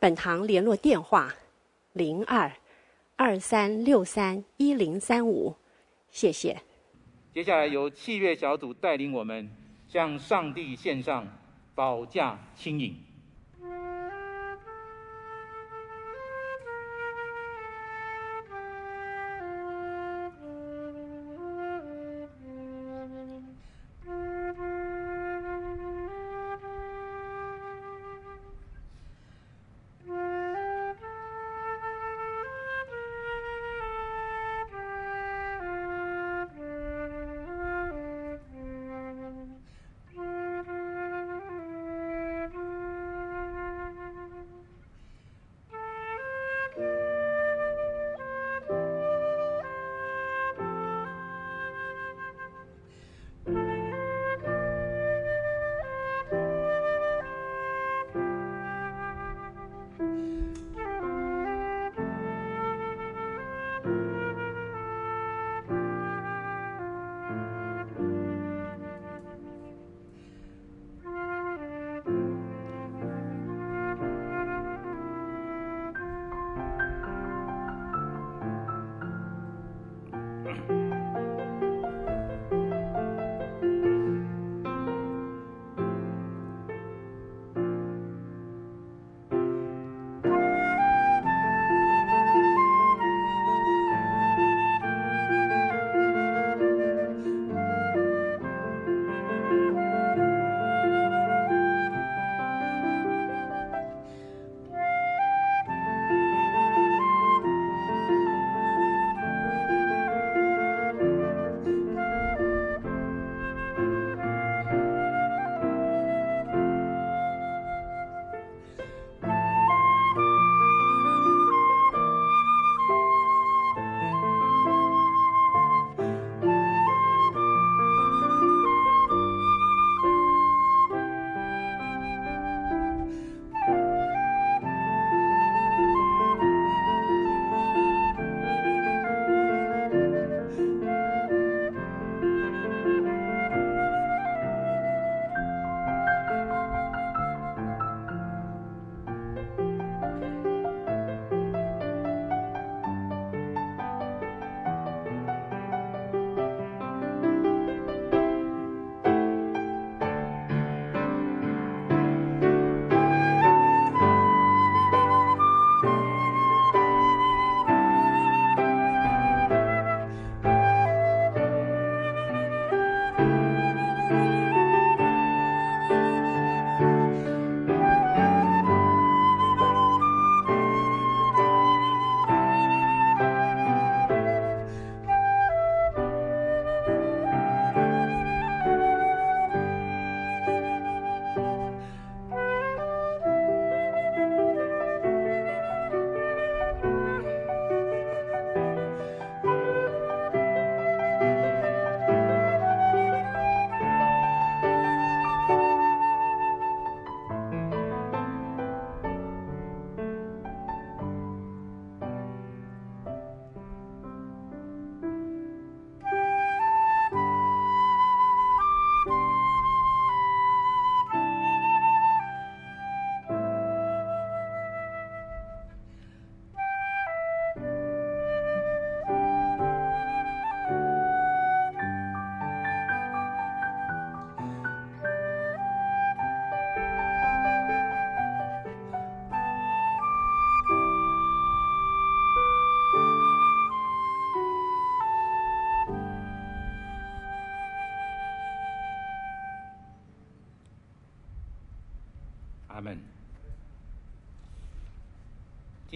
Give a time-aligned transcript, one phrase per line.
[0.00, 1.34] 本堂联络电话：
[1.92, 2.50] 零二
[3.16, 5.54] 二三六三一零三五。
[6.10, 6.56] 谢谢。
[7.34, 9.54] 接下来由器乐小组带领我们
[9.86, 11.28] 向上帝献上
[11.74, 12.96] 保驾轻盈。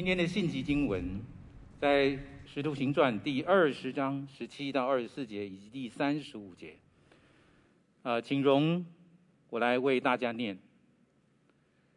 [0.04, 1.18] 今天的信息经文
[1.80, 2.08] 在
[2.44, 6.76] 《使徒行传》第二十章十七到二十四节以及第三十五节。
[8.02, 8.84] 呃，请容
[9.48, 10.58] 我来为大家念。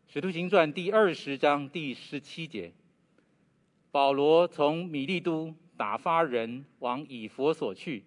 [0.07, 2.71] 使徒行传第二十章第十七节，
[3.91, 8.05] 保罗从米利都打发人往以佛所去，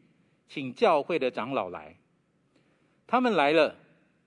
[0.48, 1.94] 请教会的长老来。
[3.06, 3.76] 他们来了，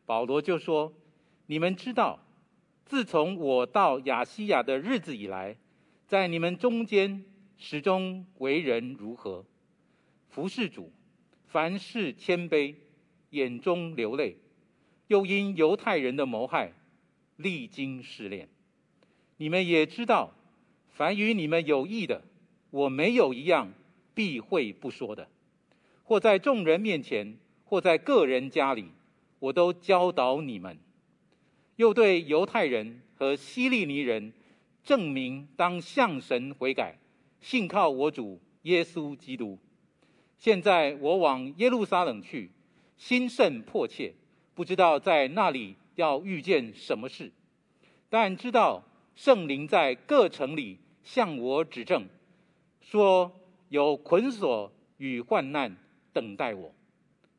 [0.06, 0.94] 保罗就说
[1.48, 2.20] ：“你们知道，
[2.86, 5.58] 自从我到亚细亚的日子以来，
[6.14, 7.26] 在你们中间
[7.58, 9.44] 始终为人如何，
[10.30, 10.92] 服侍主，
[11.48, 12.76] 凡事谦卑，
[13.32, 14.38] 眼中流泪，
[15.08, 16.72] 又因犹太人的谋害。”
[17.38, 18.48] 历经试炼，
[19.38, 20.36] 你们也知道，
[20.92, 22.22] 凡与你们有益的，
[22.70, 23.74] 我没有一样
[24.14, 25.28] 避讳不说的，
[26.04, 28.86] 或在众人面前，或在个人家里，
[29.40, 30.78] 我都教导你们。
[31.78, 34.32] 又对犹太人和希利尼人
[34.84, 36.98] 证明，当向神悔改，
[37.40, 39.58] 信靠我主耶稣基督。
[40.38, 42.52] 现在我往耶路撒冷去，
[42.98, 44.14] 心甚迫切，
[44.54, 45.76] 不知道在那里。
[45.96, 47.32] 要遇见什么事，
[48.10, 48.84] 但知道
[49.16, 52.08] 圣灵在各城里向我指证，
[52.82, 53.32] 说
[53.70, 55.78] 有捆锁与患难
[56.12, 56.74] 等待我，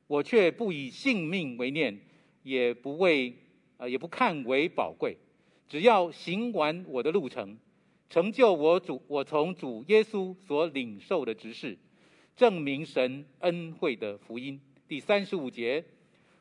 [0.06, 1.99] 我却不以性命为念，
[2.44, 3.35] 也不为
[3.76, 5.17] 呃也不看为宝贵，
[5.75, 7.59] 只要行完我的路程，
[8.09, 11.76] 成就我主我从主耶稣所领受的职事，
[12.37, 14.61] 证明神恩惠的福音。
[14.87, 15.85] 第三十五节。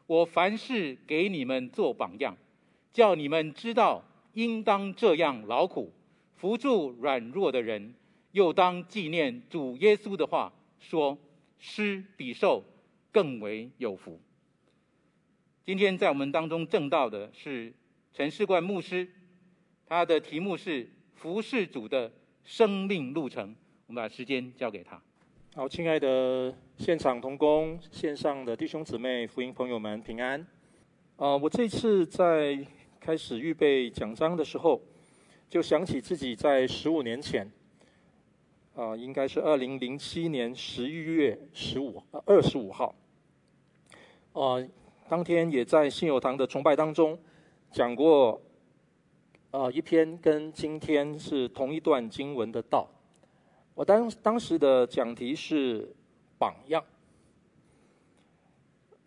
[0.06, 2.38] 我凡事给你们做榜样，
[2.92, 4.04] 叫你们知道
[4.34, 5.92] 应当这样劳苦，
[6.36, 7.96] 扶助软弱的人，
[8.34, 11.18] 又当纪念主耶稣的话，说
[11.58, 12.64] 施比受
[13.12, 14.22] 更为有福。
[15.66, 17.74] 今天在我们当中证道的是
[18.14, 19.10] 陈世冠牧师，
[19.88, 22.12] 他的题目是服侍主的
[22.44, 23.56] 生命路程。
[23.88, 25.02] 我们把时间交给他。
[25.56, 30.40] 好，亲爱的现场同工、线上的弟兄姊妹、福音朋友们，平安。
[31.18, 32.66] 啊、呃，我这次在
[33.00, 34.82] 开始预备讲章的时候，
[35.48, 37.46] 就想起自己在十五年前，
[38.74, 42.96] 啊、呃，应该是二零零七年十一月十五、二十五号，
[44.32, 44.68] 啊、呃，
[45.08, 47.20] 当天也在信友堂的崇拜当中
[47.72, 48.40] 讲过，啊、
[49.54, 52.90] 呃，一篇跟今天是同一段经文的道。
[53.76, 55.96] 我当当时的讲题是
[56.40, 56.84] 榜样，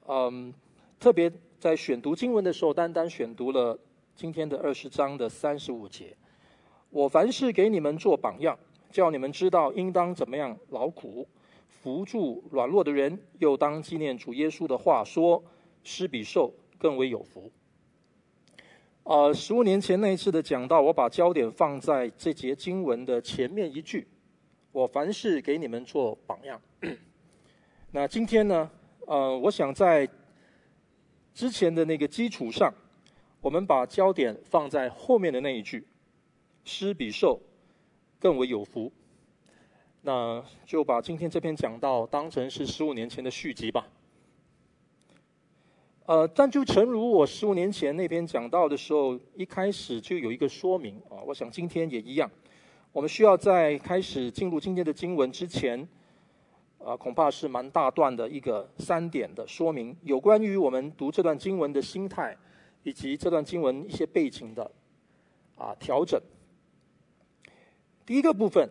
[0.06, 0.54] 嗯，
[1.00, 1.28] 特别
[1.58, 3.76] 在选读经文的时候，单单选读了
[4.14, 6.16] 今天的二十章的三十五节。
[6.90, 8.56] 我凡事给你们做榜样，
[8.92, 11.26] 叫你们知道应当怎么样劳苦，
[11.66, 15.42] 扶助软弱的人，又当纪念主耶稣的话说，
[15.82, 17.50] 施比受更为有福。
[19.08, 24.04] 呃，十五年前那一次的讲道，我把焦点放在这节经文的前面一句。
[24.72, 26.60] 我凡事给你们做榜样。
[27.92, 28.68] 那今天呢？
[29.06, 30.08] 呃，我想在
[31.32, 32.74] 之前的那个基础上，
[33.40, 35.86] 我们把焦点放在后面的那一句
[36.66, 37.40] ：“施比受
[38.18, 38.90] 更为有福。”
[40.02, 43.86] 那就把今天这篇讲道当成是十五年前的续集吧。
[46.06, 52.30] 呃，但就诚如我十五年前那篇讲道的时候，一开始就有一个说明啊，我想今天也一样。
[52.92, 55.86] 我们需要在开始进入今天的经文之前，
[56.78, 62.36] 啊，恐怕是蛮大段的一个三点的说明，有关于我们读这段经文的心态，
[62.84, 64.70] 以及这段经文一些背景的
[65.56, 66.20] 啊调整。
[68.06, 68.70] 第一个部分，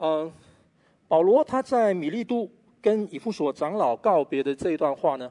[0.00, 0.32] 嗯，
[1.06, 5.30] 保罗他在米利都跟以弗所长老告别的这一段话呢，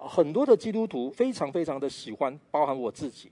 [0.00, 3.30] 很多的基督徒非常非常的喜欢，包含我自己，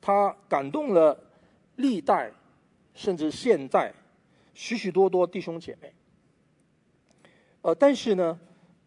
[0.00, 1.18] 他感动了
[1.76, 2.32] 历代。
[2.94, 3.94] 甚至现代，
[4.54, 5.92] 许许多多弟兄姐妹，
[7.62, 8.36] 呃，但是呢，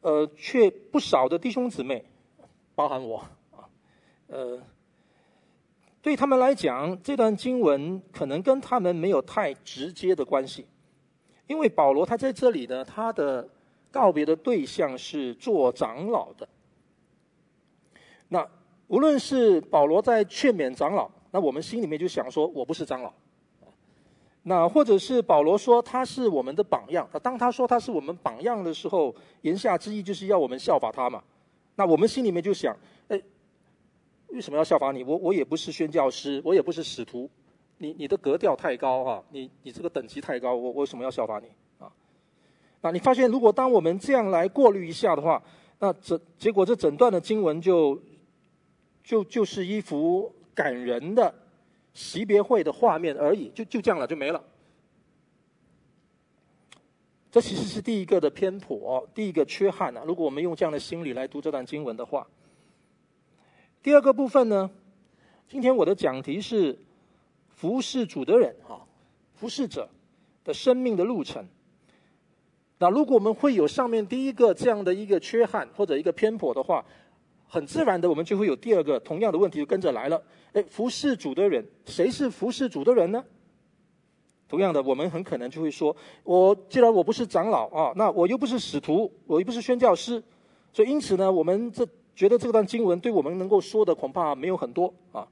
[0.01, 2.03] 呃，却不少的弟兄姊妹，
[2.75, 3.19] 包含我
[3.51, 3.63] 啊，
[4.27, 4.61] 呃，
[6.01, 10.65] 对他们来讲，这段经文可能跟他们没有太直接的关系，
[11.47, 13.47] 因为保罗他在这里呢，他的
[13.91, 16.45] 告别的对象是做长老的。
[18.33, 18.47] 那
[18.87, 23.11] 无论是保罗在劝勉长老，那我们心里面就想说，我不是长老。
[24.43, 31.21] 那或者是保罗说他是我们的榜样，当他说他是我们榜样的时候，言下之意就是要我们效法他嘛。
[31.75, 32.73] 那我们心里面就想，
[33.09, 33.21] 哎，
[34.29, 35.03] 为什么要效法你？
[35.03, 37.29] 我我也不是宣教师，我也不是使徒，
[37.79, 41.47] 你你的格调太高哈，你你这个等级太高，我我为什么要效法你
[41.83, 41.91] 啊？
[42.81, 45.41] 那你发现，如果当我们这样来过滤一下的话，
[45.79, 47.99] 那这结果这整段的经文就
[49.03, 51.33] 就就是一幅感人的。
[51.93, 54.41] 惜别会的画面而已，就就这样了，就没了。
[57.29, 60.01] 这其实是第一个的偏颇，第一个缺憾啊。
[60.05, 62.25] 如果我们用这样的心理来读这段经文的话，
[63.83, 64.71] 第二个部分呢，
[65.49, 66.79] 今天我的讲题是
[67.49, 68.87] 服侍主的人啊，
[69.33, 69.89] 服侍者
[70.45, 71.45] 的生命的路程。
[72.77, 76.85] 那如果我们会有上面第一个这样的一个缺憾或者一个偏颇的话，
[77.51, 80.23] 很自然的我们就会有第二个同样的问题就跟着来了。
[80.53, 83.21] 诶，服侍主的人，谁是服侍主的人呢？
[84.47, 85.93] 同样的，我们很可能就会说，
[86.23, 90.23] 我既然我不是长老啊，那我又不是使徒，我又不是宣教师，
[90.71, 95.27] 所以因此呢，我们这觉得这段经文对我们能够说的恐怕没有很多啊。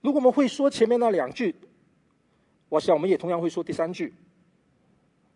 [0.00, 1.54] 如果我们会说前面那两句，
[2.68, 4.12] 我想我们也同样会说第三句。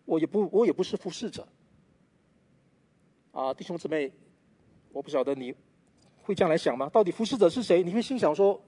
[0.07, 1.47] 我也不，我也不是服侍者。
[3.31, 4.13] 啊，弟兄姊妹，
[4.93, 5.55] 我不晓得你
[6.23, 6.89] 会这样来想吗？
[6.89, 7.83] 到底服侍者是谁？
[7.83, 8.61] 你会心想说，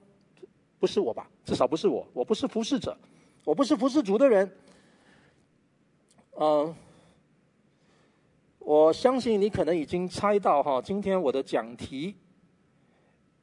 [0.79, 1.29] 不是我吧？
[1.43, 2.97] 至少不是我，我不是服侍者，
[3.43, 4.57] 我不是服侍主的人。
[6.37, 6.75] 嗯，
[8.59, 12.15] 我相信你可能已经猜到哈，今天我的讲题，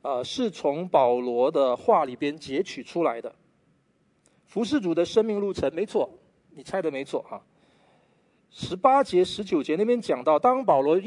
[0.03, 3.35] 呃，是从保罗的话里边截取出来的。
[4.45, 6.11] 服侍主的生命路程，没错，
[6.51, 7.43] 你猜的没错哈。
[8.51, 11.01] 十八节、十九节那边讲到，当保罗、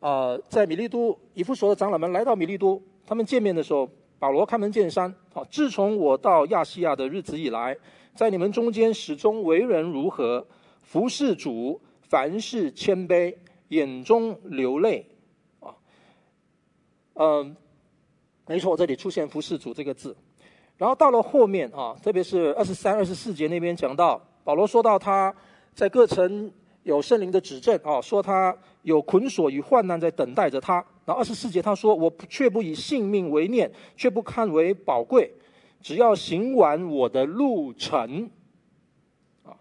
[0.00, 3.86] 呃、在米利都以弗所的长老们来到米利都，他们见面的时候，
[4.18, 7.76] 保罗开门见山：啊，自从我到亚细亚的日子以来，
[8.14, 10.46] 在你们中间始终为人如何，
[10.80, 13.36] 服侍主，凡事谦卑，
[13.68, 15.04] 眼中流泪。
[15.60, 15.76] 啊，
[17.14, 17.54] 嗯，
[18.46, 20.16] 没错，这里出现“服侍主”这个字。
[20.78, 25.34] 然后到了后面啊，特别是二十三、二十四节那边讲到，保罗说到他
[25.74, 26.50] 在各城。
[26.82, 30.84] 有圣灵的指证啊，说他有捆锁与患难在等待着他。
[31.04, 35.30] 那二十四节他说：“我却不以性命为念，却不看为宝贵，
[35.80, 38.30] 只要行完我的路程，
[39.44, 39.52] 啊，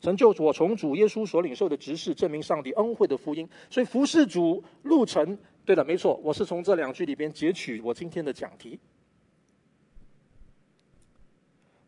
[0.00, 3.46] 成就我从主耶稣所领受的职事，证明上帝恩惠的福音。
[3.68, 8.78] 所以服侍主路程，对的，没错，我是从这两句里边截取我今天的讲题。”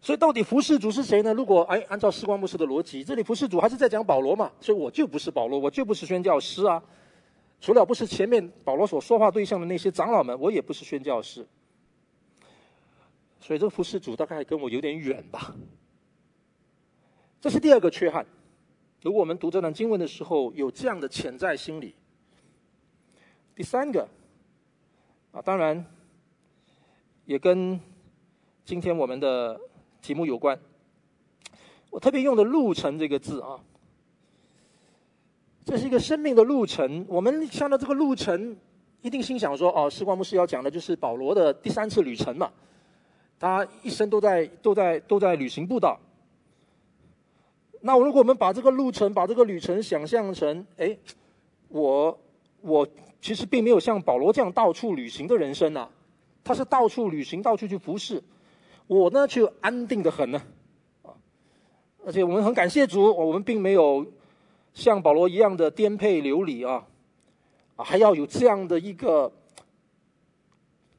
[0.00, 1.34] 所以到底服侍主是谁呢？
[1.34, 4.50] 如果哎，按照士光牧师的逻辑，这里服侍主还是在讲保罗嘛？
[4.60, 6.80] 所以我就不是保罗，我就不是宣教师啊。
[7.60, 11.44] 除了不是前面保罗所说话对象的那些长老们，我也不是宣教师。
[13.40, 15.52] 所以这个服侍主大概跟我有点远吧。
[17.40, 18.24] 这是第二个缺憾。
[19.02, 21.96] 如果我们读这段经文的时候有这样的潜在心理。
[23.56, 24.08] 第三个
[25.32, 25.84] 啊，当然
[27.24, 27.80] 也跟
[28.64, 29.60] 今天我们的。
[30.00, 30.58] 题目有关，
[31.90, 33.60] 我特别用的“路程”这个字啊，
[35.64, 37.04] 这是一个生命的路程。
[37.08, 38.56] 我们看到这个路程，
[39.02, 42.50] 一定心想说：“哦，时光牧师要讲的就是保罗的第三次旅程嘛，
[43.38, 45.98] 他一生都在都在都在旅行布道。”
[47.80, 50.96] 那如果我们把这个路程、把这个旅程想象成，哎，
[51.68, 52.18] 我
[52.60, 52.88] 我
[53.20, 55.88] 其实并没有像保罗这样到处旅行的人生呐，
[56.42, 58.22] 他是到处旅行，到处去服侍。
[58.88, 60.42] 我呢，却安定的很呢，
[61.02, 61.12] 啊，
[62.04, 64.04] 而且我们很感谢主，我们并没有
[64.72, 66.86] 像保罗一样的颠沛流离啊，
[67.76, 69.30] 啊，还要有这样的一个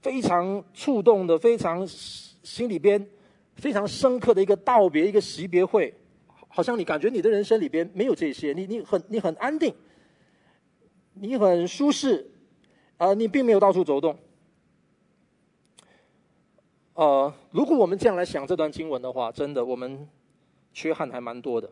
[0.01, 3.03] 非常触动的、非常心里边
[3.55, 5.91] 非常深刻的一个道别、一个惜别会，
[6.48, 9.74] 好像你感觉你的人生里边没有这些，你你很你很安定，
[11.15, 12.29] 你很舒适，
[12.98, 14.15] 啊，你并没有到处走动。
[17.00, 20.06] 呃，如果我们这样来想这段经文的话，真的我们
[20.74, 21.72] 缺憾还蛮多的。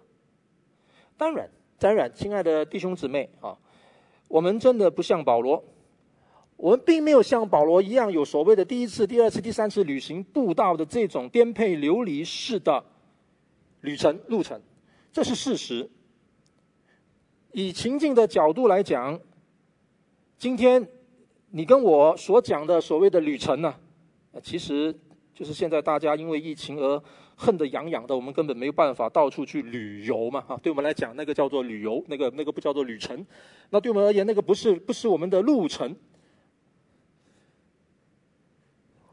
[1.17, 3.57] 当然，当然，亲爱的弟兄姊妹啊，
[4.29, 5.62] 我们真的不像保罗，
[6.55, 12.81] 我们并没有像保罗一样有所谓的第一次、第二次、第三次旅行布道的这种颠沛流离式的
[13.81, 14.62] 旅程路程，
[15.12, 15.89] 这是事实。
[17.51, 19.19] 以情境的角度来讲，
[20.38, 20.88] 今天
[21.50, 23.75] 你跟我所讲的所谓的旅程呢，
[24.41, 24.98] 其实。
[25.38, 27.00] 就是现在大家因为疫情而
[27.36, 33.24] 恨得痒痒的，我们根本没有办法到处去旅游嘛，哈，对我们来讲，那个叫做旅游，那个那个不叫做旅程，
[33.70, 35.96] 那对我们而言，那个不是不是我们的路程。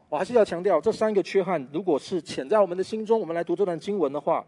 [0.08, 4.46] 我还是要强调，这三个缺憾，如果是潜在我们的心中，我们来读这段经文的话，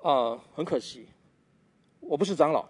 [0.00, 1.06] 啊、呃，很可惜，
[2.00, 2.66] 我不是长老。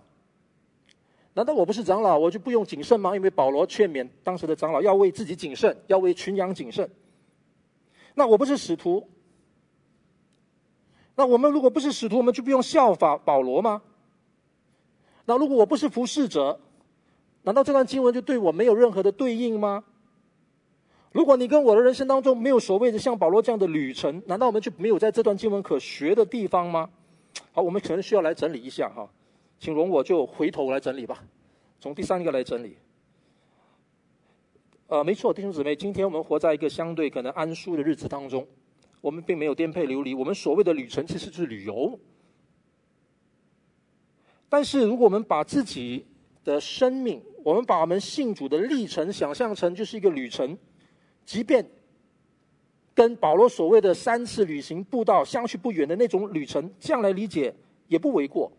[1.35, 3.15] 难道我不是长老，我就不用谨慎吗？
[3.15, 6.91] 因为保罗劝勉当时的长老要为自己谨慎，要为群羊谨慎。
[8.19, 9.07] 那我不是使徒，
[11.17, 13.83] 那我们如果不是使徒，我们就不用效法保罗吗？
[15.27, 16.59] 那如果我不是服侍者，
[17.43, 19.85] 难道这段经文就对我没有任何的对应吗？
[21.13, 26.89] 如果你跟我的人生当中没有所谓的像保罗这样的旅程，难道我们就没有在这段经文可学的地方吗？
[27.53, 29.07] 好，我们可能需要来整理一下哈，
[29.61, 31.23] 请容我就回头来整理吧，
[31.81, 32.79] 从第三个来整理。
[34.89, 38.47] 呃，没错，弟兄姊妹，今天我们活在一个相对可能安舒的日子当中，
[39.01, 40.15] 我们并没有颠沛流离。
[40.15, 41.99] 我们所谓的旅程其实是旅游。
[44.49, 46.07] 但是，如果我们把自己
[46.45, 50.57] 的生命，我们把我们信主的历程想象成就是一个旅程，
[51.25, 51.69] 即便
[52.95, 57.53] 跟保罗所谓的三次旅行步道相去不远的那种旅程，这样来理解
[57.89, 58.53] 也不为过。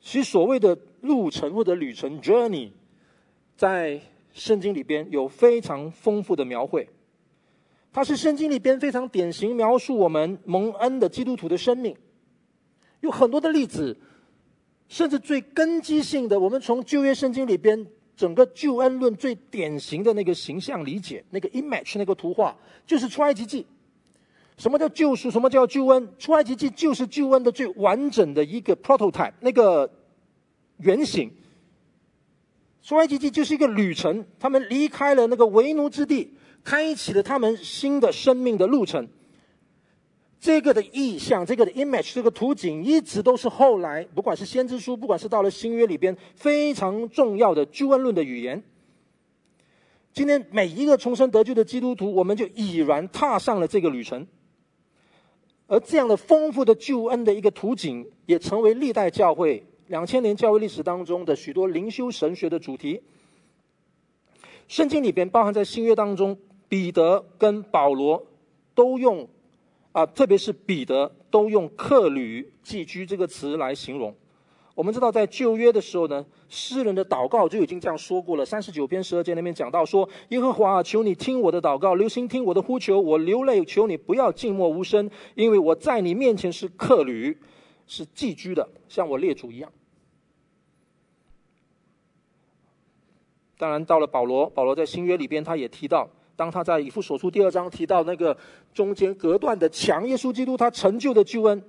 [0.00, 2.70] 其实，所谓的路程或者旅程 （journey）
[3.54, 4.00] 在
[4.38, 6.88] 圣经里边有非常丰富的描绘，
[7.92, 11.94] 它是圣经里边非常典型描述我们蒙恩的基督徒的生命，
[13.00, 13.96] 有很多的例子，
[14.88, 17.84] 甚至最根基性的，我们从旧约圣经里边
[18.16, 23.66] 整个救恩论最典型的那个形象理解，那个 image 那个图画，就是出埃及记。
[24.56, 25.30] 什么叫救赎？
[25.30, 26.08] 什么叫救恩？
[26.16, 29.90] 出埃及记就是救恩的最完整的一个 prototype，那个
[30.78, 31.28] 原型。
[32.82, 39.06] 出埃及记就是一个旅程，他们离开了那个为奴之地，开启了他们新的生命的路程。
[40.40, 48.62] 这个的意象，这个的 image，这个图景，一直都是后来不管是先知书，不管是到了新约里边非常重要的救恩论的语言。
[50.12, 54.26] 今天每一个重生得救的基督徒，我们就已然踏上了这个旅程，
[55.66, 59.66] 而这样的丰富的救恩的一个图景，也成为历代教会。
[59.88, 63.00] 两千年教会历史当中的许多灵修神学的主题，
[64.68, 68.22] 圣经里边包含在新约当中，彼得跟保罗
[68.74, 69.26] 都用
[69.92, 74.14] 啊，特别是彼得都用客旅寄居这个词来形容。
[74.74, 87.36] 我们知道在旧约的时候呢，诗人的祷告就已经这样说过了，三十九篇十二节里面讲到说：耶和华啊，求你听我的祷告，留心听我的呼求，我流泪，求你不要静默无声，因为我在你面前是客旅，
[87.86, 89.72] 是寄居的，像我列祖一样。
[93.58, 98.34] 当然，到了保罗，保罗在新约里边，他也提到，当他在以弗所书第二章提到那个
[98.72, 101.60] 中间隔断的墙，耶稣基督他成就的救恩，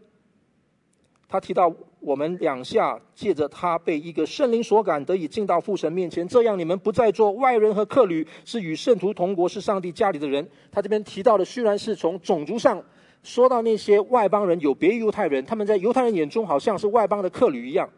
[1.27, 10.47] 他提到我们两下借着他被一个圣灵所感，得以进到父神面前，这样你们不再做外人和客旅，是与圣徒同国，是上帝家里的人。
[10.71, 12.79] 他这边提到的虽然是从种族上
[13.23, 17.89] 说到那些外邦人有别于犹太人，他们在犹太人眼中好像是外邦的客旅一样，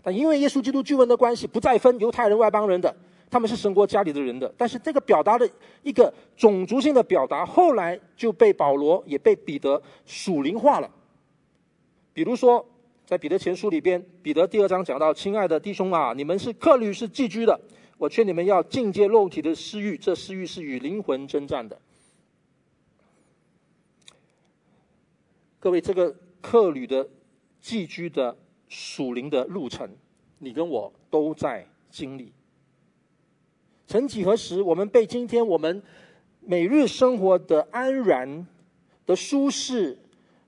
[0.00, 2.94] 但因为耶稣基督救恩的关系，不再分犹太人、外邦人的。
[3.32, 5.50] 他们是神国家里的人的，但是这个表达的
[5.82, 10.90] 一个种族性的表达，后来就被保罗也被彼得属灵化了。
[12.12, 12.62] 比如说，
[13.06, 17.58] 在彼得前书里边，彼得第二章讲到：“亲爱的弟兄啊，你们是客旅，是寄居的，
[17.96, 21.80] 我劝你们要禁戒肉体的私欲，这私欲是与灵魂争战的。”
[25.58, 27.08] 各位，这个客旅的
[27.62, 28.36] 寄居的
[28.68, 29.88] 属灵的路程，
[30.38, 32.30] 你跟我都在经历。
[33.92, 35.82] 曾几何时，我们被今天我们
[36.40, 38.46] 每日生活的安然、
[39.04, 39.98] 的舒适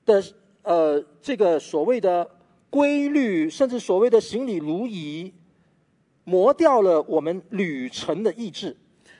[0.07, 0.25] 的
[0.63, 2.27] 呃这个所谓的
[2.71, 5.31] 规律，甚至所谓的行礼如仪，
[6.25, 8.75] 磨掉了我们旅程的意志，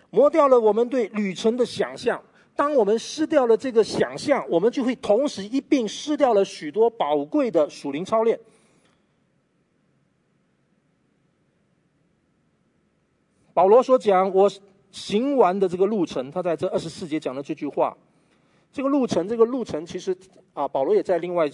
[0.09, 2.19] 磨掉了我们对旅程的想象。
[2.57, 8.41] 当我们失掉了这个想象，我们就会同时一并失掉了许多宝贵的属灵操练。
[13.55, 14.51] 保罗所讲，我
[14.91, 17.97] 行完的这个路程，他在这二十四节讲的这句话，
[18.73, 20.15] 这个路程，这个路程，其实
[20.53, 21.49] 啊，保罗也在另外，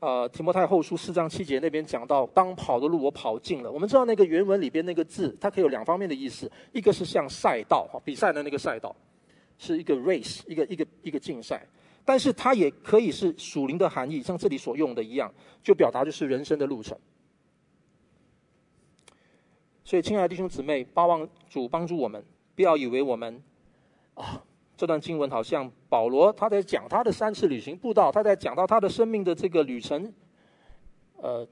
[0.00, 3.70] 呃，提摩太后书四章七节那边讲到，当跑的路我跑尽了。
[3.70, 8.94] 我们知道那个原文里边那个字，它可以有两方面的意思，一个是像赛道哈，比赛的那个赛道，
[9.56, 11.64] 是一个 race，一个一个一个竞赛，
[12.04, 15.32] 但是它也可以是属灵的含义，像这里所用的一样，
[15.62, 16.98] 就表达就是人生的路程。
[19.86, 22.20] 所以，亲爱的弟兄姊妹，巴望主帮助我们，
[22.56, 23.40] 不要以为我们
[24.14, 24.42] 啊，
[24.76, 30.12] 这段经文好像保罗他在讲他的三次旅行步道，他在讲到他的生命的这个旅程，
[31.22, 31.46] 呃，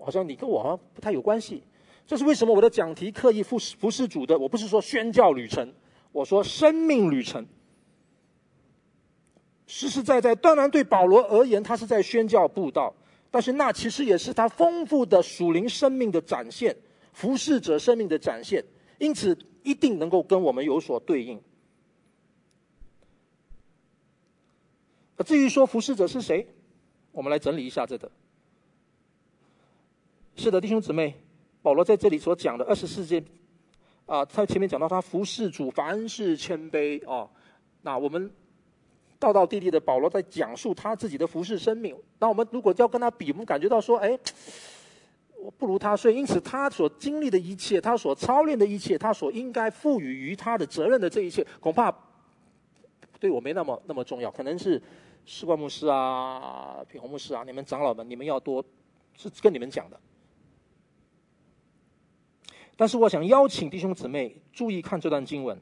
[0.00, 1.62] 好像你跟我好像不太有关系。
[2.04, 2.52] 这是为什么？
[2.52, 5.72] 我的讲题刻意服服侍主的，我不是说宣教旅程，
[6.10, 7.46] 我说生命旅程。
[9.68, 12.92] 实实在在，当然对保罗而言，他是在宣教步道，
[13.30, 16.76] 但是那其实也是他丰富的属灵生命的展现。
[17.18, 18.64] 服侍者生命的展现，
[19.00, 21.42] 因此一定能够跟我们有所对应。
[25.26, 26.46] 至于说服侍者是谁，
[27.10, 28.08] 我们来整理一下这个。
[30.36, 31.12] 是的，弟兄姊妹，
[31.60, 33.20] 保罗在这里所讲的二十四节，
[34.06, 37.28] 啊，他前面讲到他服侍主，凡事谦卑哦。
[37.82, 38.30] 那我们
[39.18, 41.96] 道道地地的保罗在讲述他自己的服侍生命。
[42.20, 44.16] 那我们如果要跟他比，我们感觉到说，哎。
[45.40, 51.94] 我不如他，所以因此他所经历的一切，他所操练的一切，他所应该赋予于他的责任的这一切，恐怕
[53.20, 54.30] 对我没那么那么重要。
[54.30, 54.82] 可能是
[55.24, 58.64] 士冠牧师啊、品红牧师啊，你们长老们，你们要多
[59.16, 59.98] 是跟你们讲的。
[62.76, 65.56] 但是我想邀请弟兄姊妹注意看这段经文，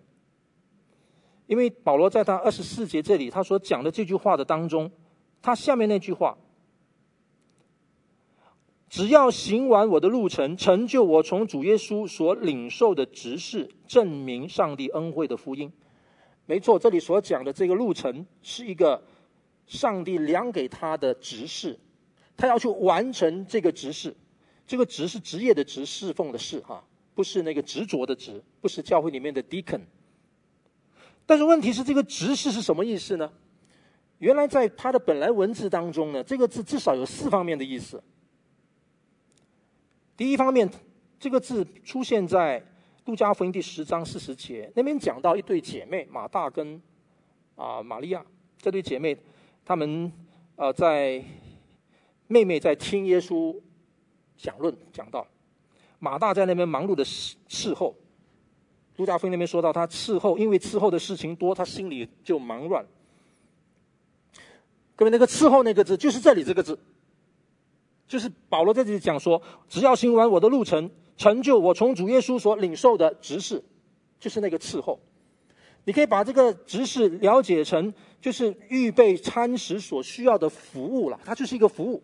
[1.46, 4.90] 因为保罗在他二十四节这里他所讲的这句话的当中，
[5.42, 6.36] 他下面那句话。
[8.88, 15.70] 只要行完我的路程，成就我从主耶稣所领受的职事，证明上帝恩惠的福音。
[16.46, 19.02] 没错，这里所讲的这个路程是一个
[19.66, 21.76] 上帝量给他的职事，
[22.36, 24.14] 他要去完成这个职事。
[24.66, 26.82] 这个职是职业的职，侍奉的侍，哈，
[27.14, 29.80] 不是那个执着的执，不是教会里面的 deacon。
[31.26, 33.32] 但是问题是，这个职事是什么意思呢？
[34.18, 38.02] 原来在他的本来文字当中呢，这个字至少有四方面的意思。
[40.16, 40.68] 第一方面，
[41.20, 42.64] 这个字出现在
[43.04, 46.80] 路加福音第十章四十节，那边讲到一对姐妹马大跟
[47.54, 48.24] 啊玛利亚
[48.56, 49.14] 这对姐妹，
[49.62, 50.10] 她们
[50.56, 51.22] 呃在
[52.28, 53.54] 妹妹在听耶稣
[54.38, 55.26] 讲论讲到，
[55.98, 57.94] 马大在那边忙碌的伺候，
[58.96, 62.86] 路加福音那边说到他伺候，因为伺候的事情多，他心里就忙乱。
[64.94, 66.78] 各位，那个伺候那个字就是这里这个字。
[68.06, 73.62] 就是保罗在这里讲说，只要行完我的路程，成就我从主耶稣所领受的职事，
[74.18, 74.98] 就是那个伺候。
[75.84, 82.02] 你可以把这个职事了解成，就是预备餐食所需要的服务了，它就是一个服务。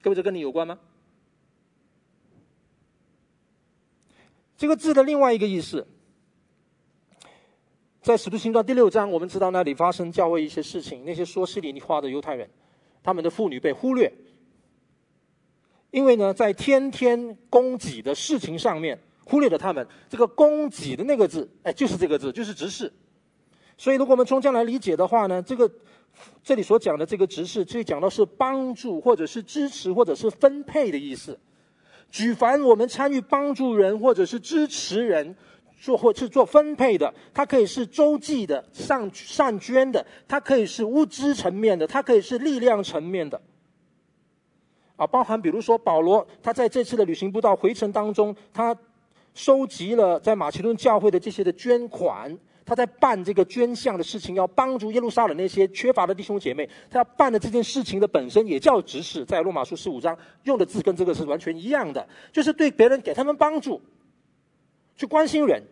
[0.00, 0.78] 各位，这跟你有关吗？
[4.56, 5.86] 这个字的另外一个意思。
[8.02, 11.04] 在《使徒行传》第六章，我们知道那里发生教会一些事情。
[11.04, 12.50] 那些说希利话的犹太人，
[13.00, 14.12] 他们的妇女被忽略，
[15.92, 19.86] 因为呢，在天天供给的事情上面忽略了他们。
[20.10, 22.92] 这个“供给”的那个字，哎，就是这个字，就是职事。
[23.78, 25.70] 所以，如果我们从这样来理解的话呢，这个
[26.42, 31.38] 这里所讲的这个职事，这讲到是帮助，或者是支持，或者是分配的意思。
[32.10, 35.36] 举凡我们参与帮助人，或者是支持人。
[35.82, 43.42] 做或是做分配的，它可以是周济的、善善捐的，它可以是物资层面的，它可以是力量层面的。
[44.94, 48.76] 啊，包含比如说保罗，他在这次的旅行布道回程当中，他
[49.34, 52.32] 收集了在马其顿教会的这些的捐款，
[52.64, 56.68] 他在办这个捐项的事情，要帮助耶路撒冷那些缺乏的弟兄姐妹。
[56.88, 63.80] 他要办的这件事情的本身也叫执事，在罗马书十五章用的字跟这个是完全一样的，就是对别人给他们帮助。
[64.96, 65.62] 去关心人，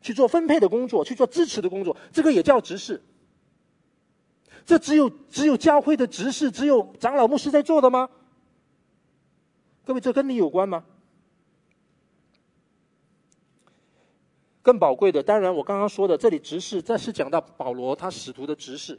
[0.00, 3.02] 去做分配的工作，去做支持的工作，这个也叫执事。
[4.64, 8.08] 这只有只有教会的执事，只有长老牧师在做的吗？
[9.84, 10.84] 各位，这跟你有关吗？
[14.62, 18.96] 更宝贵的，当然我刚刚说的这里执事，这是讲到保罗他使徒的执事，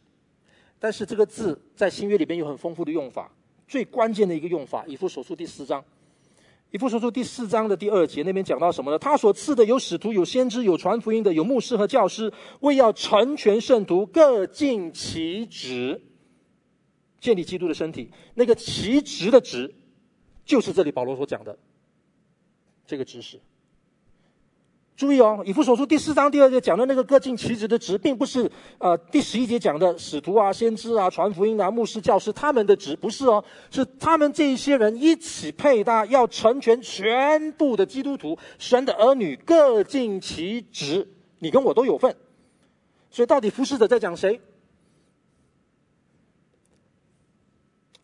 [0.77, 3.31] 但是这个字在新约里边有很丰富的用法，
[3.65, 5.81] 最关键的一个用法，以弗所书第四章。
[6.73, 8.97] 以弗所书第四章的第二节那边讲到什么呢？
[8.97, 16.01] 他所赐的有使徒，有先知，有传福音的，有牧师和教师，为要成全圣徒，各尽其职，
[17.19, 18.09] 建立基督的身体。
[18.33, 19.71] 那个其职的职，
[20.43, 21.55] 就是这里保罗所讲的
[22.87, 23.39] 这个知识。
[24.95, 41.07] 注意哦，以弗所书第四章第二节讲的那个各尽其职的职，并不是呃第十一节讲的使徒啊、先知啊、传福音啊、牧师、教师他们的职，不是哦，是他们这一些人一起配搭，要成全全部的基督徒、神的儿女，各尽其职。
[41.39, 42.15] 你跟我都有份，
[43.09, 44.39] 所以到底服侍者在讲谁？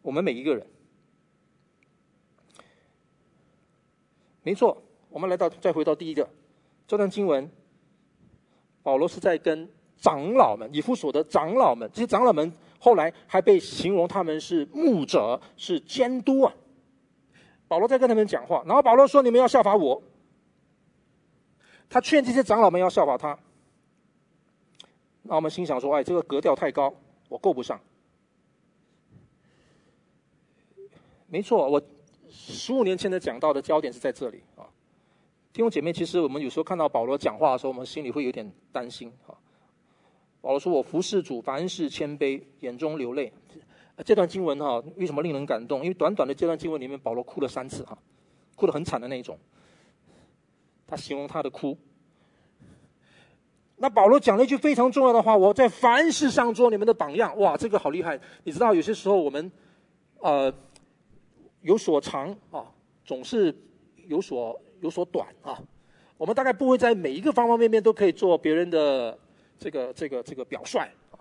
[0.01, 0.65] 我们每一个人，
[4.41, 4.81] 没错。
[5.09, 6.27] 我们来到，再回到第一个。
[6.89, 7.47] 这段经文，
[8.81, 16.51] 保罗是在跟长老们，以弗所的长老们，这些长老们后来还被形容他们是牧者，是监督啊。
[17.67, 20.01] 保罗在跟他们讲话，然后保罗说：“你们要效法我。”
[21.87, 23.37] 他劝这些长老们要效法他。
[25.21, 26.91] 那我们心想说：“哎，这个格调太高，
[27.27, 27.79] 我够不上。”
[31.29, 31.79] 没错，我
[32.31, 34.41] 十五年前的讲到的焦点是在这里。
[35.59, 39.11] 弟兄姐妹，其实我们有时候看到保罗讲话的时候，我们心里会有点担心。
[39.27, 39.37] 哈，
[40.39, 43.29] 保罗说：“我服侍主，凡事谦卑，眼中流泪。”
[44.05, 45.81] 这段经文哈，为什么令人感动？
[45.81, 47.97] 因为短短的这段经文里面，保罗哭了三次哈，
[48.55, 49.37] 哭得很惨的那种。
[50.87, 51.77] 他形容他的哭。
[53.75, 58.17] 那保罗讲了一句非常重要的话：“我在凡事上做你们的榜样。”哇，这个好厉害！
[58.45, 59.51] 你知道，有些时候我们
[60.19, 60.53] 呃，
[61.63, 62.63] 有所长啊，
[63.03, 63.53] 总是
[64.07, 65.61] 有所有所短啊。
[66.17, 69.17] 我们大概不会在每一个方方面面都可以做别人的
[69.57, 70.79] 这个这个这个表率
[71.11, 71.15] 啊，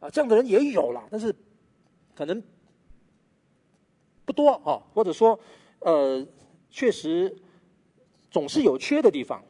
[0.00, 1.34] 啊，这样的人也有啦，但是
[2.14, 2.42] 可能
[4.24, 5.38] 不多啊，或者说
[5.80, 6.26] 呃，
[6.70, 7.36] 确实
[8.30, 9.44] 总是有缺的地方。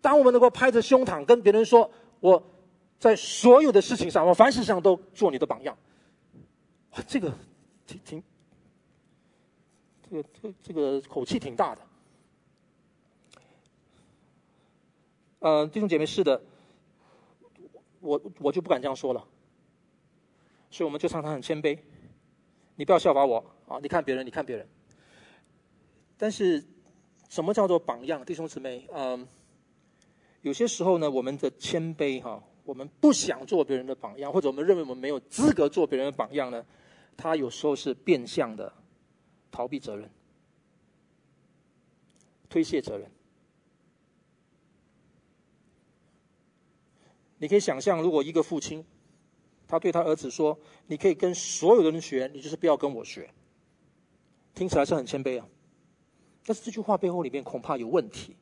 [0.00, 2.42] 当我们能够拍着胸膛跟别人说，我
[2.98, 5.78] 在所有的事情上，我凡事上都做你的榜样，
[7.06, 7.32] 这个
[7.86, 8.22] 挺挺，
[10.10, 11.82] 这个这个这个口气挺大的。
[15.40, 16.42] 呃，弟兄姐妹，是的，
[18.00, 19.24] 我我就不敢这样说了，
[20.70, 21.78] 所以我们就常常很谦卑。
[22.76, 23.78] 你不要效法我啊！
[23.82, 24.68] 你看别人，你看别人。
[26.16, 26.64] 但是，
[27.28, 28.24] 什么叫做榜样？
[28.24, 29.26] 弟兄姊妹，嗯、
[30.42, 36.64] 有些时候呢，我们的谦卑哈、我们不想做别人的榜样，或者我们认为我们没有资格做别人的榜样呢，
[37.16, 38.72] 他有时候是变相的
[39.50, 40.10] 逃避责任，
[42.48, 43.10] 推卸责任。
[47.38, 48.84] 你可以想象，如果一个父亲，
[49.66, 53.30] 他对他儿子说：“你可以跟所有的人学，你就是不要跟我学。”
[54.54, 55.46] 听起来是很谦卑啊，
[56.44, 58.36] 但是这句话背后里面恐怕有问题。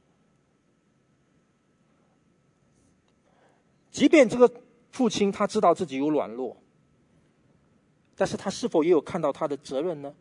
[3.91, 4.51] 即便这个
[4.93, 6.57] 父亲他知道自己有软弱，
[8.15, 10.15] 但是他是否也有看到他的责任呢？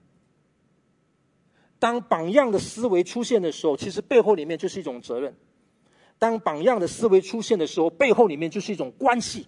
[1.78, 5.34] 当榜样的思维出现的时候，其实背后里面就是一种责任。
[6.18, 9.48] 当榜样的思维出现的时候，背后里面就是一种关系，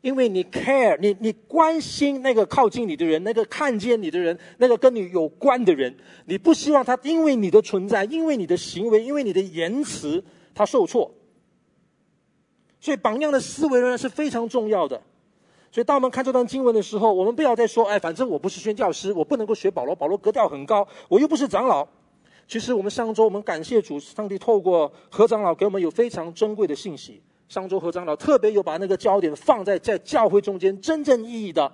[0.00, 11.14] 因为你 care，你你关心那个靠近你的人，那个看见你的人，那个跟你有关的人，你不希望他因为你的存在，因为你的行为，因为你的言辞，他受挫。
[12.80, 15.00] 所以榜样的思维仍然是非常重要的。
[15.70, 21.86] 所以当我们看这段经文的时候，我们不要再说，哎，反正我不是宣教师，我不能够学保罗，保罗格调很高，我又不是长老。
[22.46, 27.22] 其实我们上周我们感谢主，上帝透过何长老给我们有非常珍贵的信息。
[27.48, 31.70] 上周何长老特别有把那个焦点放在在教会中间真正意义的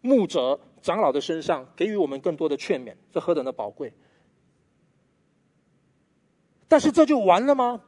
[0.00, 3.92] 牧者长老的身上，给予我们更多的劝勉，这何等的宝贵！
[6.68, 7.80] 但是这就完了吗？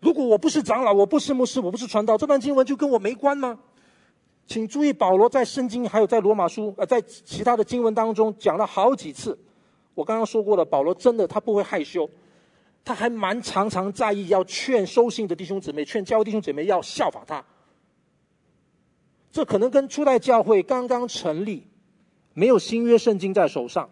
[0.00, 3.58] 如果我不是长老，我不是牧师，我不是传道，这段经文就跟我没关吗？
[4.46, 9.38] 请注意，保罗在圣经还有在罗马书呃，在其他的经文当中讲了好几次。
[9.94, 12.08] 我刚刚说过了，保罗真的他不会害羞，
[12.84, 17.44] 他还蛮常常在意要劝收信的弟兄姊妹，劝教会弟兄姊妹要效法他。
[19.30, 21.66] 这可能跟初代教会刚刚成立，
[22.34, 23.88] 没有新约圣经在手上，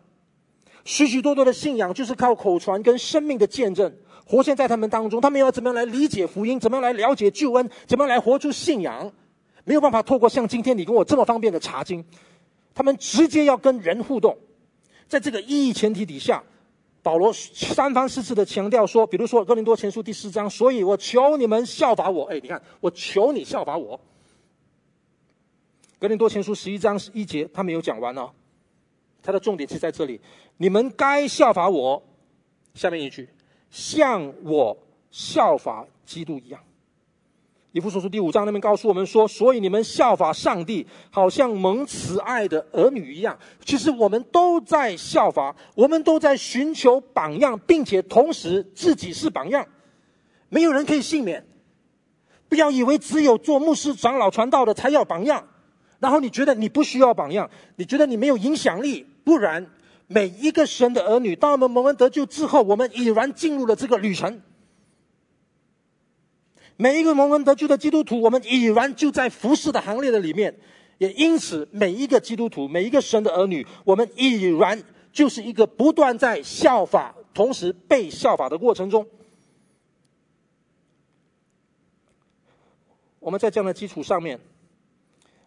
[0.85, 3.93] 许许多多的信仰就是靠口传跟生命的见证
[4.25, 5.21] 活现在他们当中。
[5.21, 6.61] 他们要怎么样来理解福音？
[6.61, 7.71] 怎么样来了解救恩？
[7.87, 9.13] 怎么样来活出信仰？
[9.65, 12.05] 没有办法透过像今天你跟我这么方便的查经，
[12.75, 14.37] 他们直接要跟人互动。
[15.13, 16.43] 在这个意义前提底下，
[17.03, 22.25] 保罗三番四次的强调说，比如说《哥林多前书》第四章，所以我求你们效法我。
[22.33, 23.95] 哎，你看，我求你效法我。
[25.99, 28.31] 《哥林多前书》十一章一节，他没有讲完、哦，
[29.23, 30.19] 他的重点是在这里，
[30.57, 32.03] 你们该效法我。
[32.73, 33.29] 下面一句，
[33.69, 34.75] 像我
[35.11, 36.59] 效法基督一样。
[37.73, 43.37] 以弗所书第五章那边告诉我们说，所以你们效法上帝，好像蒙慈爱的儿女一样。
[43.65, 49.67] 其实我们都在效法，我们都在寻求榜样，并且同时自己是榜样。
[50.51, 51.43] 没有人可以幸免。
[52.47, 55.43] 不要以为只有做牧师、长老、传道的才要榜样，
[55.99, 59.07] 然后你觉得你不需要榜样，你觉得你没有影响力。
[59.25, 59.67] 不然，
[60.09, 64.43] 每一个神的儿女，当我们蒙恩得救之后，我们已然进入了这个旅程。
[66.77, 70.55] 每一个蒙恩得救的基督徒，我们已然就在服侍的行列的里面，
[70.99, 74.83] 也因此每一个基督徒，每一个神的儿女，我们已然
[75.13, 79.07] 就是一个不断在效法，同时被效法的过程中。
[83.21, 84.41] 我们在这样的基础上面，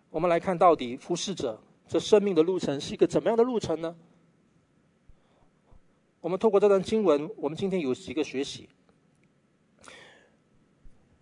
[0.09, 3.93] 我们来看到底服侍者这生命的路程是一个怎么样的路程呢？
[6.21, 8.63] 我们透过这段经文，我们今天有几个学习。《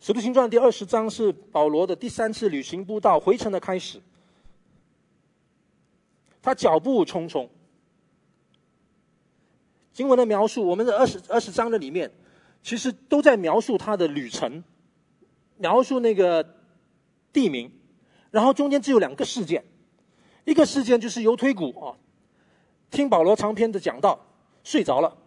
[0.05, 4.01] 使徒行传》第二十章是保罗的第三次旅行步道回程的开始。
[6.41, 7.47] 他脚步匆匆。
[9.93, 12.11] 经文的描述，我们的二十二十章的里面，
[12.61, 14.61] 其实都在描述他的旅程，
[15.55, 16.45] 描述那个
[17.31, 17.71] 地名，
[18.29, 19.63] 然后中间只有两个事件，
[20.43, 21.95] 一个事件就是犹推古啊，
[22.91, 24.19] 听保罗长篇的讲道
[24.65, 25.17] 睡着了。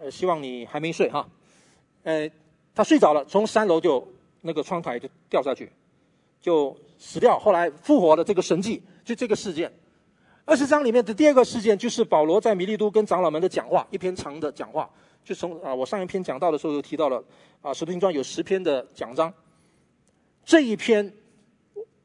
[0.00, 1.30] 呃，希望你还没睡哈，
[2.02, 2.28] 呃。
[2.78, 4.06] 他睡着了，从三楼就
[4.42, 5.68] 那个窗台就掉下去，
[6.40, 7.36] 就死掉。
[7.36, 9.68] 后来复活的这个神迹，就这个事件。
[10.44, 14.88] 二十章里面的第二个事件就是保罗在米利都跟长老们的讲话，一篇长的讲话。
[15.24, 17.20] 就从啊，我上一篇讲到的时候就提到了
[17.62, 19.34] 啊，使徒行传有十篇的讲章，
[20.44, 21.12] 这一篇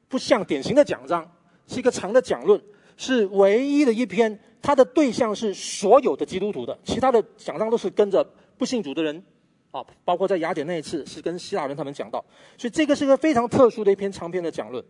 [0.08, 1.24] 不像典型的讲章，
[1.68, 2.60] 是一个长的讲论，
[2.98, 9.24] 是唯一的一篇，它的对象是所有的基督徒的，其他的讲章都是跟着不信主的人
[9.74, 12.24] 啊，包括在雅典那一次是跟希腊人他们讲到，
[12.58, 14.82] 所以这个是一个非常特殊的一篇长篇的讲论。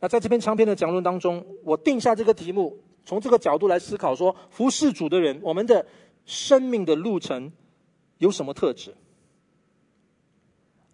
[0.00, 5.84] 那在这篇长篇的讲论当中，我定下这个题目，从这个角度来思考说，服侍主的人，我们的。
[6.26, 7.50] 生命的路程
[8.18, 8.94] 有什么特质？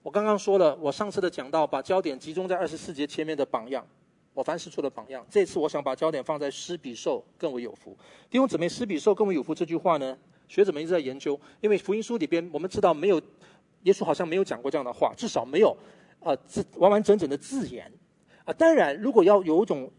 [0.03, 3.85] 我刚刚说了，我上次的讲到，把焦点集中在二十四节前面的榜样，
[4.33, 5.27] 我凡事做的榜样。
[5.29, 7.95] 这次我想把焦点放在施比受更为有福。
[8.31, 10.17] 弟兄姊妹，施比受更为有福这句话呢，
[10.49, 13.21] 学者们一直在研究，因为福音书里边我们知道没有，
[13.83, 15.77] 耶稣好像没有讲过这样的话，至少没有
[16.21, 17.93] 啊字完完整整的字眼
[18.45, 18.53] 啊。
[18.53, 19.91] 当然，如果要有一种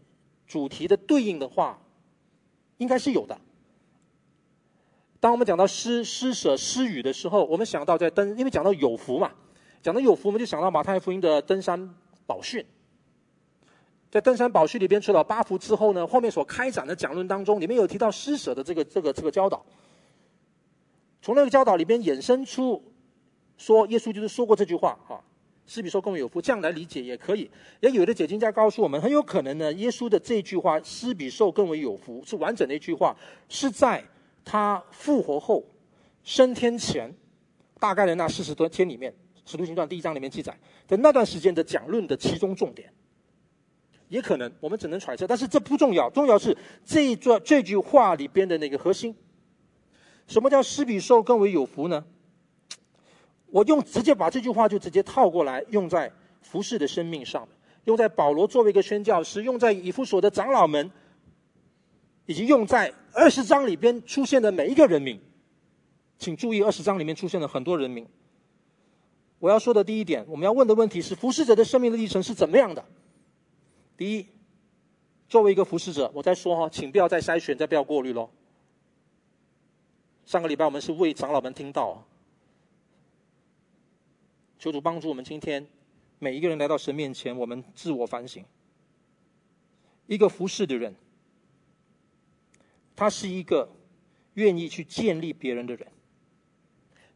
[0.46, 1.78] 主题的对应的话，
[2.78, 3.38] 应该是有的。
[5.20, 9.32] 当我们讲到施施舍施予的时候，我们想到在登，因为讲到有福嘛，
[9.82, 11.94] 讲到有福，我们就想到马太福音的登山
[12.26, 12.64] 宝训。
[14.10, 19.62] 在登山宝训里边，除了八福之后呢，后面所开展的讲论当中，里面有提到施舍的这个这个这个教导。
[21.20, 22.82] 从那个教导里边衍生出，
[23.56, 25.22] 说耶稣就是说过这句话哈，
[25.66, 27.50] 施比受更为有福，这样来理解也可以。
[27.80, 33.16] 也有的解经家告诉我们，很有可能呢，耶稣的这句话施比受更为有福是完整的一句话，
[33.48, 34.04] 是在。
[34.50, 35.62] 他复活后
[36.24, 37.12] 升天前，
[37.78, 39.12] 大概的那四十多天里面，
[39.44, 42.90] 《使徒行传》第一章里面记载在那段时间的讲论的其中重点，
[44.08, 49.14] 也可能我们只能揣测，但是这不重要，重要是这一段这句话里边的那个核心。
[50.28, 52.04] 什么叫施比受更为有福呢？
[53.46, 56.12] 我用直接把这句话就直接套过来，用在
[56.42, 57.48] 服侍的生命上，
[57.86, 60.88] 用在保罗作为一个宣教师，用在以弗所的长老们。
[62.26, 65.18] 以及用在二十章里边出现的每一个人名，
[66.18, 68.06] 请注意，二十章里面出现了很多人名。
[69.38, 72.84] 我要说的第一点，我们要问的问题是：服侍者的生命的历程是怎么样的？
[73.96, 74.26] 第一，
[75.26, 78.28] 作为一个服侍者，我在说哈，请不要再筛选，再不要过滤喽。
[80.28, 82.06] 上个礼拜我们是为长老们听到，
[84.58, 85.66] 求主帮助我们，今天
[86.18, 88.44] 每一个人来到神面前，我们自我反省。
[90.06, 90.94] 一个服侍的人。
[92.94, 93.70] 他是一个
[94.34, 95.88] 愿意去建立别人的人，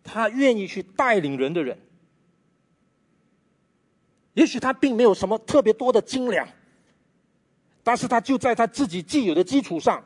[0.03, 1.79] 他愿意去带领人的人。
[4.33, 6.49] 也许他并没有什么特别多的斤两，
[7.83, 10.03] 但是他就在他自己既有的基础上，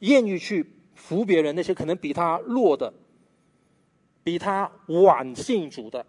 [0.00, 0.70] 愿意去
[1.00, 1.54] 扶别人。
[1.54, 2.92] 那些可能比他弱的，
[4.22, 6.04] 比他晚信主的，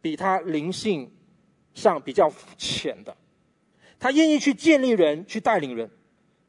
[0.00, 1.10] 比他灵性
[1.74, 3.16] 上比较浅的，
[3.98, 5.88] 他愿意去建立人，去带领人。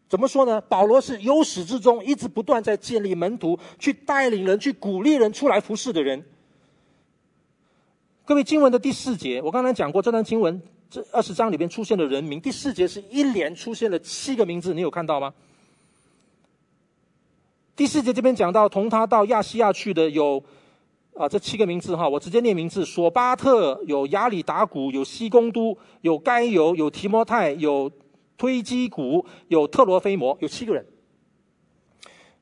[0.10, 0.62] 怎么说呢？
[0.62, 6.24] 保罗是由始至终一直不断在建立门徒，去带领人，去鼓励人出来服侍的人。
[8.26, 15.34] 各位，经文的第四节，我刚才讲过，这段经文这二十章里边出现的人名，第四节是一连出现了七个名字，你有看到吗？
[17.76, 20.44] 第四节这边讲到同他到亚细亚去的有
[21.16, 27.92] 啊，这七个名字哈，我直接念名字：索巴特，有亚里达古，有西宫都，有该犹，有提摩太，有。
[28.36, 30.84] 推基古，有特罗菲摩，有七个人。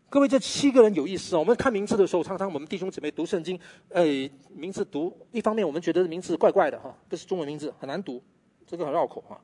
[0.10, 1.39] 各位，这七个人有意思哦。
[1.39, 8.24] 我们看名字的时候，常常我们弟兄姊妹读圣经，哎，名字读一方面我们觉得名字怪怪的哈，不是中文名字很难读，
[8.65, 9.39] 这个很绕口哈。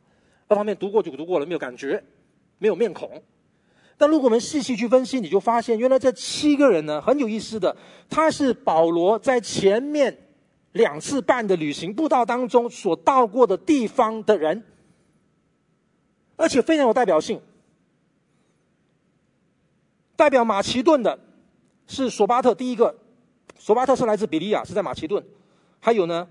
[0.48, 2.02] 二方面读过就读过了，没有感觉，
[2.60, 3.22] 没有面孔。
[3.98, 7.76] 但如果我们细细去分析，你就发现原来这七个人呢，很有意思的，
[8.10, 10.16] 他是保罗在前面
[10.74, 14.64] 两次办的旅行布道当中所到过的地方的人。
[16.36, 17.42] 而且非常有代表性。
[20.16, 21.18] 代表马其顿的
[21.88, 22.96] 是索巴特，第一个，
[23.58, 25.24] 索巴特是来自比利亚，是在马其顿。
[25.80, 26.28] 还有呢，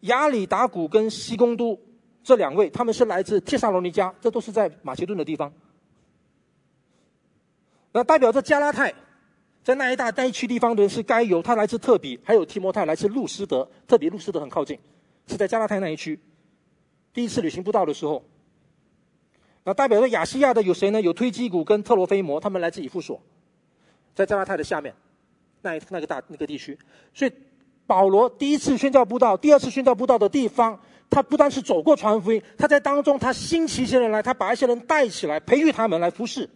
[0.00, 1.78] 亚里达古跟西贡都
[2.22, 5.50] 这两位，他们是来自帖撒罗尼迦，这都是在马其顿的地方。
[7.98, 8.94] 那代表着加拉太，
[9.64, 14.78] 在那一大那一区地方的人是该犹，他来自特比，还有提摩太来自路斯德，特比路斯德很靠近，
[15.26, 16.16] 是在加拉太那一区。
[17.12, 18.22] 第一次旅行布道的时候。
[19.64, 21.02] 那代表着亚细亚的有谁呢？
[21.02, 23.20] 有推基古跟特罗菲摩，他们来自以弗所，
[24.14, 24.94] 在加拉太的下面，
[25.62, 26.78] 那那个大那个地区。
[27.12, 27.32] 所以
[27.84, 30.78] 保罗第一次宣教布道，第二次宣教布道的地方，
[31.10, 36.48] 他不单是走过传福音，他在当中他兴起一些人来，他把一些人带起来，培育他们来服侍。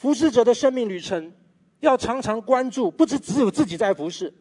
[0.00, 1.30] 服侍者的生命旅程
[1.80, 4.32] 要常常关注，不是只有自己在服侍，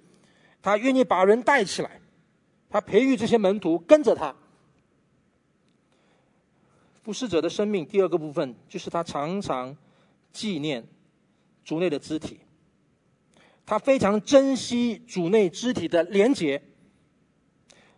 [0.62, 2.00] 他愿意把人带起来，
[2.70, 4.34] 他培育这些门徒跟着他。
[7.04, 9.76] 服侍者的生命第二个部分，就是他常常
[10.32, 10.88] 纪念
[11.66, 12.40] 主内的肢体，
[13.66, 16.62] 他非常珍惜主内肢体的连结。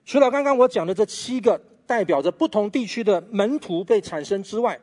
[0.04, 4.80] 除了刚刚我讲的这七个代表着不同地区的门徒被产生之外，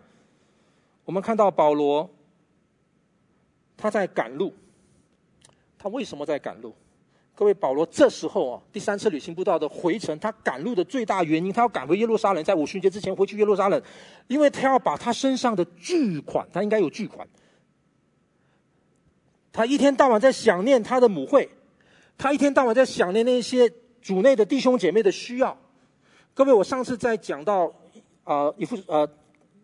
[1.05, 2.09] 我们看到保罗
[3.79, 4.53] 他在赶路，
[5.79, 6.75] 他为什么在赶路？
[7.35, 13.81] 各位，保罗这时候啊，第三次旅行布道的回程，他赶路的最大原因，他要赶回耶路撒冷，在五旬节之前回去耶路撒冷，
[14.27, 17.25] 因为他要把他身上的巨款，他应该有巨款，
[19.53, 21.49] 他一天到晚在想念他的母会，
[22.17, 23.73] 他一天到晚在想念那些
[24.03, 25.57] 主内的弟兄姐妹的需要。
[26.35, 27.67] 各位，我上次在讲到
[28.25, 29.07] 啊、呃，一副呃，《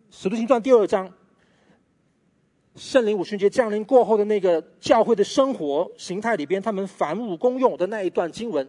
[0.09, 1.11] 使徒行传》第二章。
[2.75, 8.67] 圣灵五旬节降临过后的那个教会的生活形态里边，他们凡物公用的那一段经文，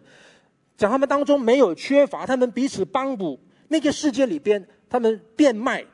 [0.77, 3.39] 讲他们当中没有缺乏，他们彼此帮补。
[3.69, 5.85] 那个世界里边，他们变卖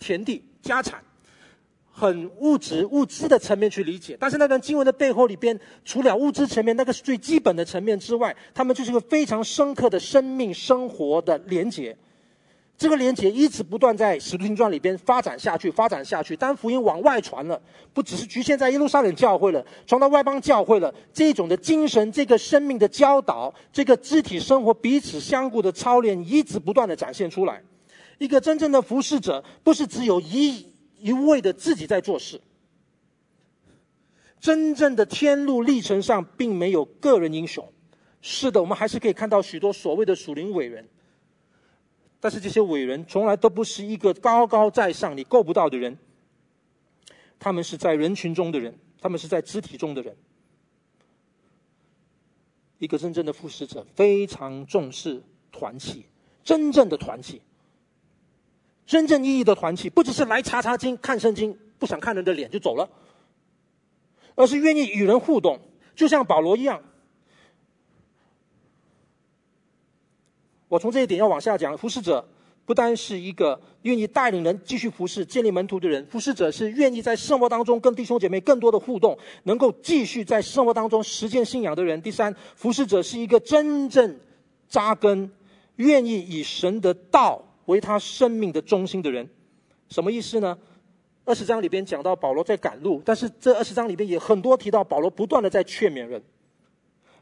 [0.00, 1.00] 田地家产，
[1.92, 4.16] 很物质物质的层面去理解。
[4.18, 11.96] 但是那段经文的背后里边，除了物质层面那个是最基本的层面之外，他们就是个非常深刻的生命生活的连结。
[12.80, 16.34] 这个连结一直不断在《使徒行传》里边发展下去，发展下去。
[16.34, 17.60] 当福音往外传了，
[17.92, 20.90] 不只是局限在耶路撒冷教会了，传到外邦教会了。
[21.12, 27.62] 这种的精神，这个生命的教导，这个肢体生活彼此相顾的操练，一直不断的展现出来。
[28.16, 30.66] 一个真正的服侍者，不是只有一
[30.98, 32.40] 一味的自己在做事。
[34.40, 37.70] 真正的天路历程上，并没有个人英雄。
[38.22, 40.88] 是的，我们还是可以看到许多所谓的属灵伟人。
[42.20, 45.96] 但是这些伟人从来都不是一个高高在上、你够不到的人。
[47.38, 50.14] 他们是在人群中的人，他们是在肢体中的人。
[52.76, 56.04] 一个真正的服侍者非常重视团契，
[56.44, 57.40] 真正的团契，
[58.86, 62.88] 真正意义的团契，不只是来查查经、看圣经，不想看人的脸就走了，
[64.34, 65.58] 而是愿意与人互动，
[65.94, 66.82] 就像保罗一样。
[70.70, 72.24] 我从这一点要往下讲，服侍者
[72.64, 82.00] 不单是一个愿意带领人继续服侍、建立门徒的人，服侍者是愿意在生活当中跟弟兄姐妹更多的互动，能够继续在生活当中实践信仰的人。
[82.00, 84.16] 第三，服侍者是一个真正
[84.68, 85.28] 扎根、
[85.74, 89.28] 愿意以神的道为他生命的中心的人。
[89.88, 90.56] 什么意思呢？
[91.24, 96.22] 二十章里边讲到保罗在赶路，但是这二十章里边也很多提到保罗不断的在劝勉人。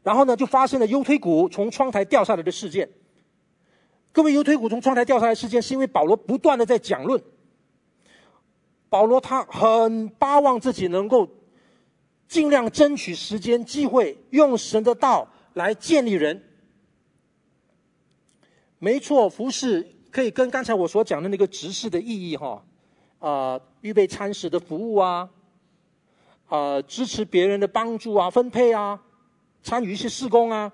[0.03, 2.87] 然后呢，就发生了犹推谷从窗台掉下来的事件。
[4.11, 7.21] 各位有推谷从窗台掉下来事件，是因为保罗不断的在讲论。
[8.89, 11.29] 保罗他很巴望自己能够
[12.27, 16.43] 尽量争取时间机会，用神的道来建立人。
[18.79, 22.63] 没错，服侍可以跟刚才我所讲的那个执事的意义哈，
[23.19, 25.29] 啊，预备餐食的服务啊，
[26.47, 29.03] 啊，支持别人的帮助啊，分配啊，
[29.61, 30.71] 参与一些事工啊，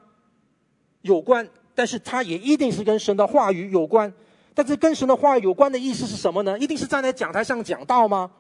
[1.02, 1.50] 有关。
[1.76, 4.12] 但是它也一定是跟神的话语有关，
[4.54, 6.58] 但是跟神的话语有关的意思是什么呢？
[6.58, 8.32] 一定是站在讲台上讲道吗？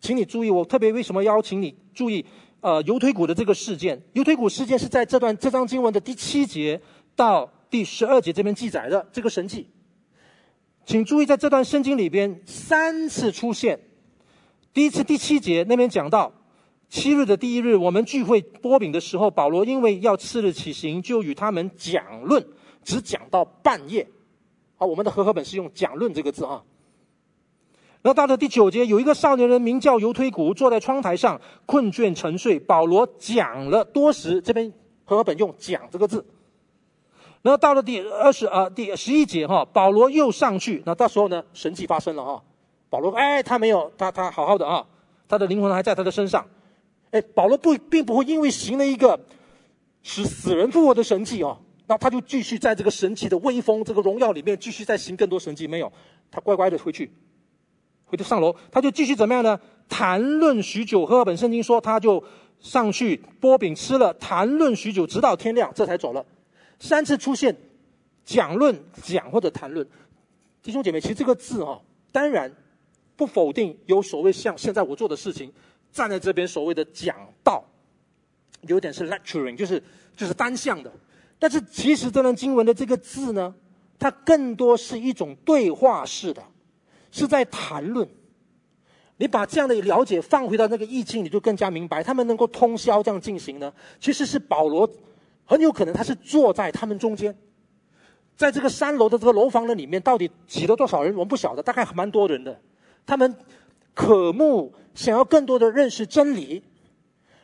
[0.00, 2.26] 请你注意，我特别为什么邀请你注意？
[2.60, 6.80] 呃，犹腿骨的这个事件，犹腿骨事件是在这段这章经文的第七节
[7.14, 9.68] 到第十二节这边记载的这个神迹。
[10.84, 13.78] 请注意，在这段圣经里边三次出现，
[14.74, 16.32] 第一次第七节那边讲到。
[16.88, 22.44] 七日的第一日，我们聚会擘饼的时候，保罗因为要次日起行，就与他们讲论，
[22.82, 24.06] 只讲到半夜。
[24.76, 26.62] 好，我们的和合本是用“讲论”这个字啊。
[28.02, 32.58] 然后到了第九节，有一个少年人名叫犹推古，坐在窗台上困倦沉睡。
[32.60, 34.72] 保罗讲了多时，这边
[35.04, 36.24] 和合本用“讲”这个字。
[37.42, 42.42] 然后到了第二十啊第十一节哈，保罗又上去，那到时候呢，神迹发生了哈。
[42.88, 44.86] 保罗哎，他没有，他他好好的啊，
[45.26, 46.46] 他的灵魂还在他的身上。
[47.10, 49.18] 哎，保罗不并不会因为行了一个
[50.02, 55.66] 使死人复活的神迹哦，那他就继续在这个神迹的威风、这个荣耀里面继续再行更多神迹。
[55.66, 55.90] 没有，
[56.30, 57.10] 他乖乖的回去，
[58.04, 59.58] 回头上楼，他就继续怎么样呢？
[59.88, 61.06] 谈论许久。
[61.06, 62.22] 和合本圣经说，他就
[62.58, 66.26] 上去剥饼吃了，谈论许久，直到天亮，这才走了。
[66.80, 67.56] 三次出现
[68.24, 69.86] 讲论、讲或者谈论，
[70.62, 71.80] 弟兄姐妹，其实这个字、哦，
[72.10, 72.52] 当然
[73.14, 75.52] 不否定有所谓像现在我做的事情。
[75.96, 77.64] 站在这边所谓的讲道，
[78.68, 79.82] 有点是 lecturing，就是
[80.14, 80.92] 就是单向的。
[81.38, 83.54] 但是其实这段经文的这个字呢，
[83.98, 86.42] 它更多是一种对话式的，
[87.10, 88.06] 是在谈论。
[89.16, 94.86] 你把这样的了解放回到那个意境，你就更加明白，他们能够通宵这样进行呢，其实是保罗
[95.46, 97.34] 很有可能他是坐在他们中间，
[98.36, 102.60] 在这个三楼的这个楼房的里面，到底挤了多少人，我们不晓得，大概蛮多人的。
[103.06, 103.34] 他们
[103.94, 106.60] 渴慕想要更多的认识真理。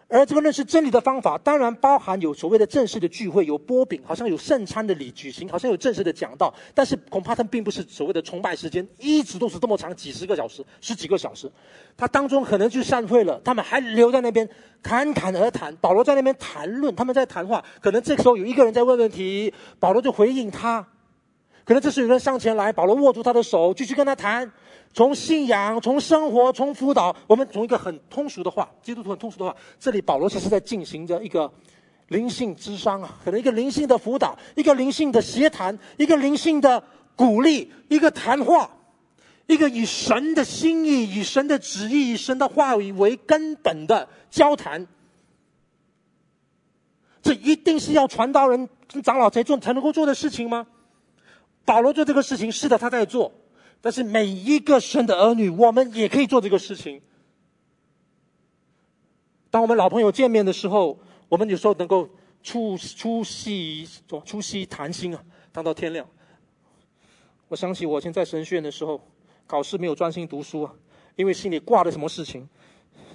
[0.08, 6.52] 而这个认识真理的方法，当然包含有所谓的正式的聚会，有波饼，好像有圣餐的礼举行，好像有正式的讲道。
[6.74, 11.50] 但是恐怕他并不是所谓的崇拜时间，一直都是这么长，几十个小时，十几个小时。
[11.96, 14.46] 他当中可能就散会了，他们还留在那边
[14.82, 15.74] 侃侃而谈。
[15.76, 17.64] 保罗在那边谈论，他们在谈话。
[17.80, 19.50] 可能这个时候有一个人在问问题，
[19.80, 20.86] 保罗就回应他。
[21.64, 24.50] 可能这时有人上前来，保罗握住他的手，继续跟他谈。
[24.94, 31.50] 从信仰，从生活，从辅导，我们从一个很通俗的话，基督徒很通俗的话，这里保罗其实在进行着一个
[32.08, 36.82] 灵性之商啊，可能一个灵性的辅导，一个灵性的协谈，一个灵性的
[37.16, 38.68] 鼓励，一个谈话，
[39.46, 44.86] 一个以神的心意、以神的旨意、以神的话语为根本的交谈。
[47.22, 50.66] 这一定是要传道人跟长老才做才能够做的事情吗？
[51.64, 53.32] 保罗做这个事情，是的，他在做。
[53.80, 57.00] 但是每一个神的儿女，我们也可以做这个事情。
[59.50, 60.98] 当我们老朋友见面的时候，
[61.28, 62.08] 我们有时候能够
[62.42, 63.86] 促促膝
[64.24, 66.06] 促膝谈心啊，谈到天亮。
[67.48, 69.00] 我想起我以前在神学院的时候，
[69.46, 70.72] 考试没有专心读书啊，
[71.16, 72.48] 因为心里挂了什么事情，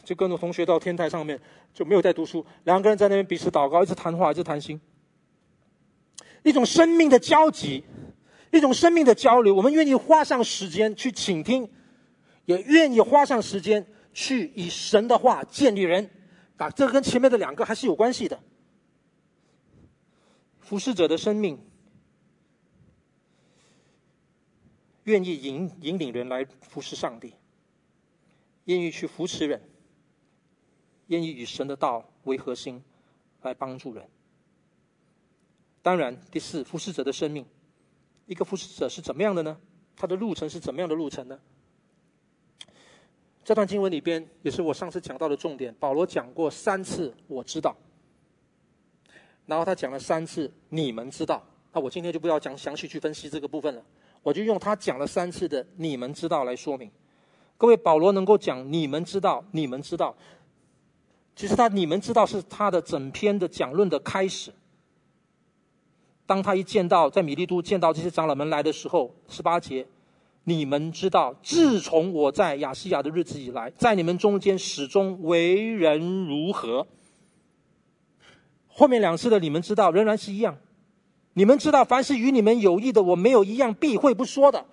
[0.03, 1.39] 就跟着同学到天台上面，
[1.73, 2.45] 就没有在读书。
[2.65, 4.79] 两个人在那边彼此祷告，一直谈话，一直谈心，
[6.43, 7.83] 一种生命的交集。
[8.57, 11.69] 一种生命的交流，我们愿意花上时间去倾听，
[12.45, 16.09] 也愿意花上时间去以神的话建立人，
[16.57, 18.39] 啊，这跟前面的两个还是有关系的。
[20.59, 21.59] 服侍者的生命，
[25.03, 27.33] 愿意引引领人来服侍上帝，
[28.65, 29.61] 愿意去扶持人，
[31.07, 32.83] 愿意以神的道为核心
[33.43, 34.05] 来帮助人。
[35.81, 37.45] 当然，第四，服侍者的生命。
[38.27, 39.57] 一个服侍者是怎么样的呢？
[39.95, 41.39] 他的路程是怎么样的路程呢？
[43.43, 45.73] 这段经文里边也是我上次讲到的重点。
[45.79, 47.75] 保罗讲过三次“我知道”，
[49.47, 51.41] 然后他讲了三次“你们知道”。
[51.71, 53.81] 那我今天就不要讲详细去分析这个部分了，
[54.21, 56.91] 我就用他讲了三次的“你们知道”来说明。
[57.57, 60.13] 各位，保罗能够讲“你们知道”，你们知道，
[61.33, 64.53] 其实他“你们知道”是他的整篇的讲论的开始。
[66.27, 69.87] 当他一见到在米利都见到这些长老们来的时候，十八节，
[70.43, 76.85] 你们知道，自从我在亚细亚的日子以来，在你们中间始终为人如何。
[78.67, 80.57] 后面两次的你们知道，仍然是一样。
[81.33, 84.65] 你们知道，凡是与你们有益的，我没有一样避讳不说的。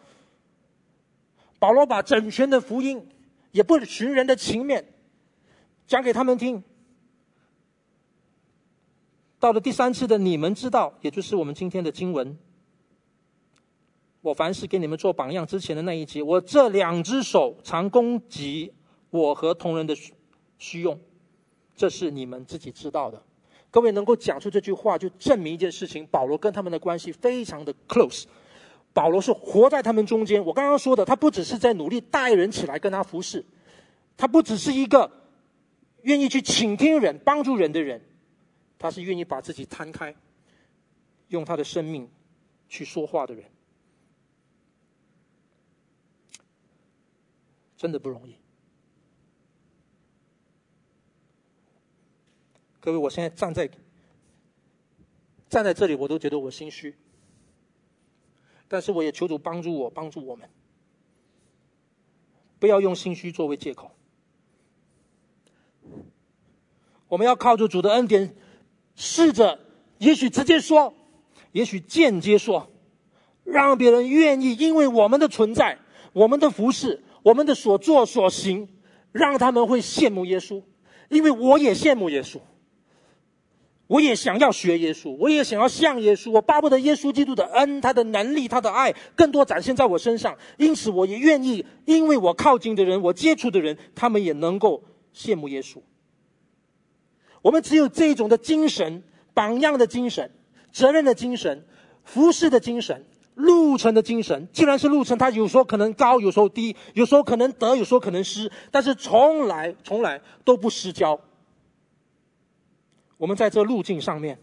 [1.61, 3.07] 保罗把整全的福音，
[3.53, 4.85] 也不寻人的情面，
[5.87, 6.63] 讲给他们听。
[9.45, 12.35] 到了第三次的，你们知道，也就是我们今天的经文。
[14.23, 18.73] 我凡是给你们做榜样之前的那一节，我这两只手常供给
[19.11, 19.95] 我和同人的
[20.57, 20.99] 需用，
[21.77, 23.23] 这是你们自己知道的。
[23.71, 28.25] 各位能够讲出这句话，就证明一件事情：保罗跟他们的关系非常的 close。
[28.95, 30.43] 保罗是活在他们中间。
[30.43, 33.45] 我刚刚说的，他不只是在努力带人起来跟他服侍，
[34.17, 35.11] 他不只是一个
[36.01, 38.01] 愿意去倾听人、帮助人的人。
[38.85, 40.15] 他是愿意把自己摊开，
[41.29, 42.07] 用他的生命
[42.69, 43.43] 去说话的人，
[47.79, 48.37] 真的不容易。
[52.79, 53.71] 各位，我现在站在
[55.49, 56.95] 站在这里，我都觉得我心虚。
[58.69, 60.47] 但是我也求主帮助我，帮助我们，
[62.59, 63.91] 不要用心虚作为借口。
[67.09, 68.37] 我们要靠着主的恩典。
[68.97, 69.59] 试着，
[69.99, 70.95] 也许直接说，
[71.53, 72.69] 也许间接说，
[73.45, 75.79] 让别人愿意因为我们的存在、
[76.13, 78.69] 我们的服侍、我们的所作所行，
[79.13, 80.63] 让他们会羡慕耶稣。
[81.11, 82.41] 因为我也羡慕耶稣，
[83.87, 86.31] 我也想要学耶稣，我也想要像耶稣。
[86.31, 90.37] 我巴不得耶稣基督的恩、他的能力、他的爱更多展现在我身上。
[90.57, 94.83] 因此，我也愿意，因为我靠近的人，我接触的人，他们也能够
[95.15, 95.79] 羡慕耶稣。
[97.45, 99.03] 我们只有这种的精神，
[99.35, 100.31] 榜样的精神，
[100.73, 101.67] 责任的精神，
[102.03, 104.49] 服侍的精神，路程的精神。
[104.51, 111.21] 既然是路程，它有时候可能高，有时候低，有时候可能得，有时候可能失，但是从来从来都不失焦。
[113.19, 114.39] 我们在这路径上面，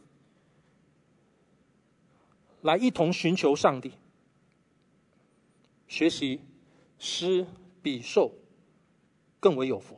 [2.62, 3.93] 来一同寻求上帝，
[5.88, 6.41] 学习
[6.99, 7.47] 施
[7.82, 8.32] 比受
[9.39, 9.97] 更为有福。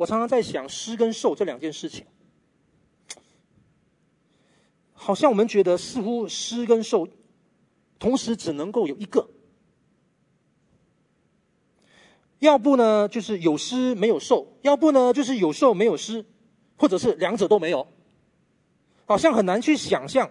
[0.00, 2.06] 我常常在想，施跟受这两件事情，
[4.94, 7.06] 好像我们觉得似乎施跟受，
[7.98, 9.28] 同时只能够有一个。
[12.38, 16.24] 要不呢，就是有施没有受；要不呢，就是有受没有施，
[16.78, 17.86] 或者是两者都没有。
[19.04, 20.30] 好像很难去想象，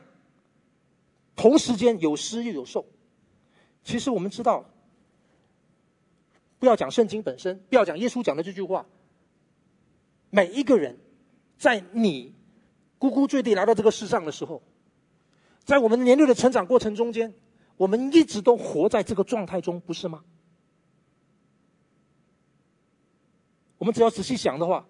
[1.36, 2.84] 同时间有施又有受。
[3.84, 4.66] 其实我们知道，
[6.58, 8.84] 不要讲圣经本身，不要讲耶稣讲的这句话，
[10.30, 10.98] 每一个人，
[11.58, 12.34] 在你
[12.98, 14.62] 呱呱坠地来到这个世上的时候，
[15.64, 17.34] 在我们年龄的成长过程中间，
[17.78, 20.24] 我们一直都活在这个状态中，不是吗？
[23.78, 24.86] 我们只要仔细想的话，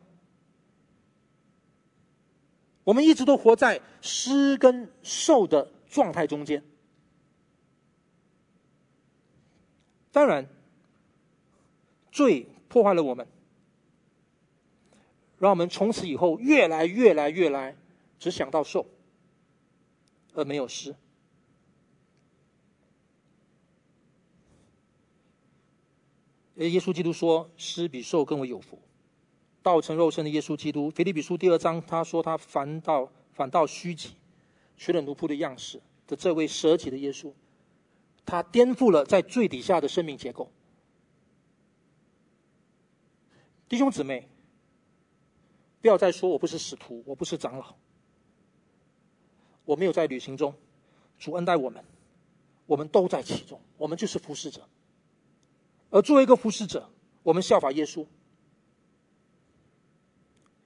[2.84, 6.64] 我们一直都活在施跟受的状态中间。
[10.12, 10.50] 当然，
[12.12, 13.28] 罪破坏了我们，
[15.40, 17.76] 让我们从此以后越来越来越来
[18.20, 18.86] 只想到受，
[20.34, 20.96] 而没有施。
[26.56, 28.78] 耶稣基督说：“施比受更为有福。”
[29.64, 34.12] 道成肉身的耶稣基督，腓立比书第二章，他说他反倒反倒虚己，
[34.76, 37.32] 取了奴仆的样式的这位舍己的耶稣，
[38.26, 40.52] 他颠覆了在最底下的生命结构。
[43.68, 44.28] 弟兄姊妹，
[45.82, 47.76] 不要再说我不是使徒，我不是长老，
[49.66, 50.54] 我没有在旅行中，
[51.18, 51.84] 主恩待我们，
[52.66, 54.68] 我们都在其中，我们就是服侍者。
[55.90, 56.90] 而作为一个服侍者，
[57.24, 58.06] 我们效法耶稣。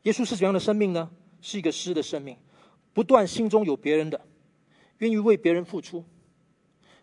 [0.02, 1.12] 耶稣是怎样的生命呢？
[1.42, 2.38] 是一个诗的生命，
[2.94, 4.20] 不断心中有别人的，
[4.98, 6.04] 愿意为别人付出。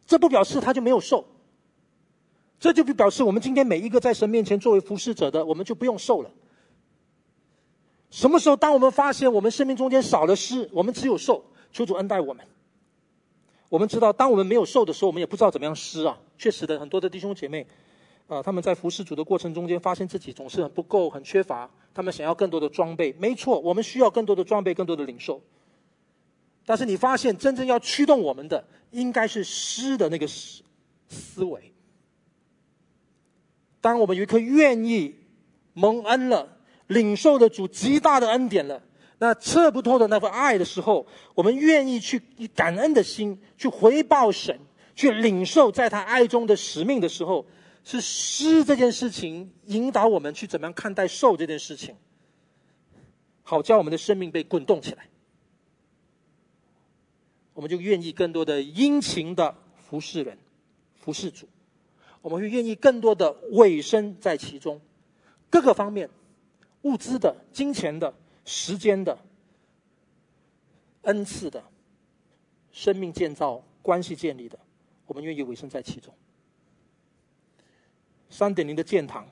[0.07, 1.25] 这不表示他就没有受，
[2.59, 6.31] 这就表示我们今天每一个在神面前作为服侍者的，我们就不用受了。
[8.11, 12.45] 什么时候，当我们发现我们生命中间少了施，我们只有受，求主恩待我们。
[13.69, 16.19] 我们知道，当我们没有受的时候，我们也不知道怎么样施啊。
[16.37, 17.67] 确实的，很多的弟兄姐妹。
[18.27, 21.69] 啊，他们在服侍主的过程中间，发现自己总是很不够、很缺乏。
[21.93, 25.43] 他们想要更多的装备，没错，我们需要更多的装备、更多的领受。
[26.65, 30.63] 但是你发现，真正要驱动我们的，应该是施的那个思
[31.09, 31.73] 思维。
[33.81, 35.17] 当我们有一颗愿意
[35.73, 36.57] 蒙恩了、
[36.91, 38.80] 领受的主极大的恩典了，
[39.18, 44.59] 那测不透的那份爱的时候，我们愿意去以感恩的心去回报神，
[44.95, 47.45] 去领受在他爱中的使命的时候。
[47.82, 51.97] 是施这件事情引导我们去怎么样看待受这件事情，
[53.43, 55.09] 好叫我们的生命被滚动起来，
[57.55, 59.57] 我们就愿意更多的殷勤的
[59.88, 60.36] 服侍人、
[60.95, 61.49] 服侍主，
[62.20, 64.78] 我们会愿意更多的委身在其中，
[65.49, 66.11] 各个方面，
[66.83, 68.14] 物资的、金钱的、
[68.45, 69.18] 时间的、
[71.03, 71.62] 恩赐的、
[72.72, 74.59] 生命建造、关系建立的，
[75.07, 76.14] 我们愿意委身在其中。
[78.28, 79.28] 三点零的建堂，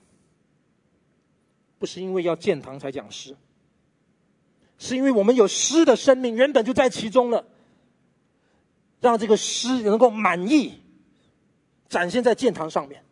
[1.78, 3.36] 不是因为要建堂才讲诗，
[4.76, 7.46] 是因为我们有诗的生命，原本就在其中了，
[9.00, 10.82] 让这个诗能够满意
[11.88, 13.04] 展现在建堂上面，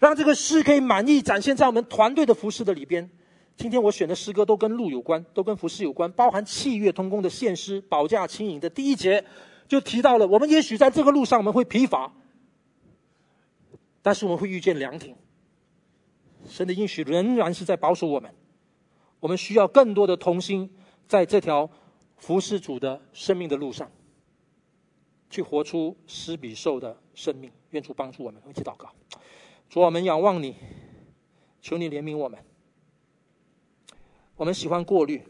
[0.00, 3.08] 让这个诗可以满意展现在我们团队的服饰的里边。
[3.54, 9.22] 今天我选的诗歌都跟路有关，都跟服饰有关，包含器乐通工的献诗、保驾轻盈的第一节
[9.68, 12.10] 就提到了，我们也许在这个路上我们会疲乏。
[14.00, 15.14] 但是我们会遇见凉亭，
[16.48, 18.34] 神的应许仍然是在保守我们。
[19.20, 20.70] 我们需要更多的同心，
[21.06, 21.68] 在这条
[22.16, 23.90] 服侍主的生命的路上，
[25.28, 27.52] 去活出施比受的生命。
[27.72, 28.88] 愿主帮助我们，一起祷告。
[29.70, 30.56] 主，我们仰望你，
[31.62, 32.44] 求你怜悯我们。
[34.34, 35.22] 我们喜欢过滤，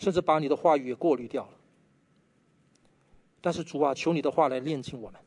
[0.00, 1.52] 甚至把你的话语也过滤掉了。
[3.40, 5.20] 但是主啊，求你的话来炼净我们。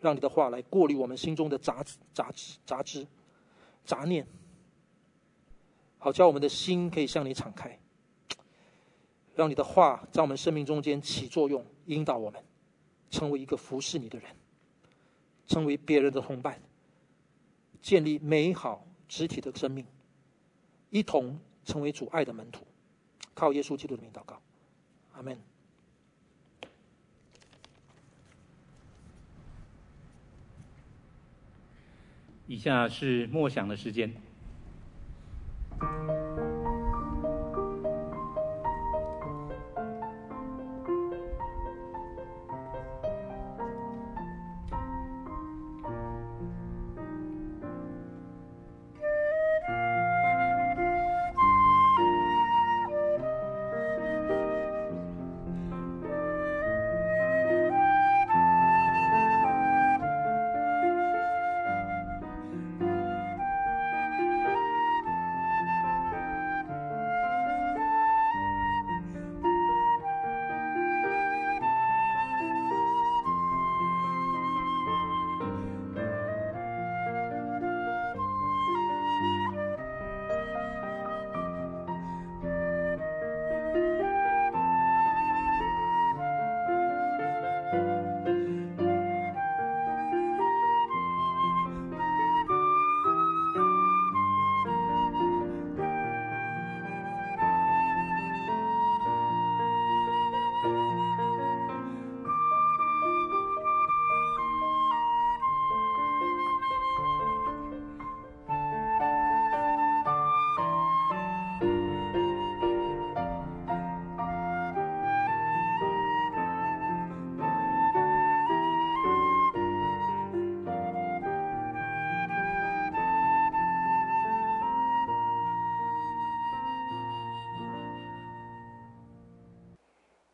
[0.00, 3.06] 让你的话来过滤我们心中的杂、杂质、杂质、
[3.84, 4.26] 杂念，
[5.98, 7.80] 好叫我们的心可以向你敞开。
[9.34, 12.40] 让你的话在我们生命中间起作用，引导我们
[13.10, 14.28] 成为一个服侍你的人，
[15.46, 16.60] 成为别人的同伴，
[17.82, 19.84] 建立美好肢体的生命，
[20.88, 22.64] 一同成为主爱的门徒。
[23.34, 24.40] 靠耶稣基督的名祷告，
[25.14, 25.36] 阿门。
[32.46, 34.14] 以下是默想的时间。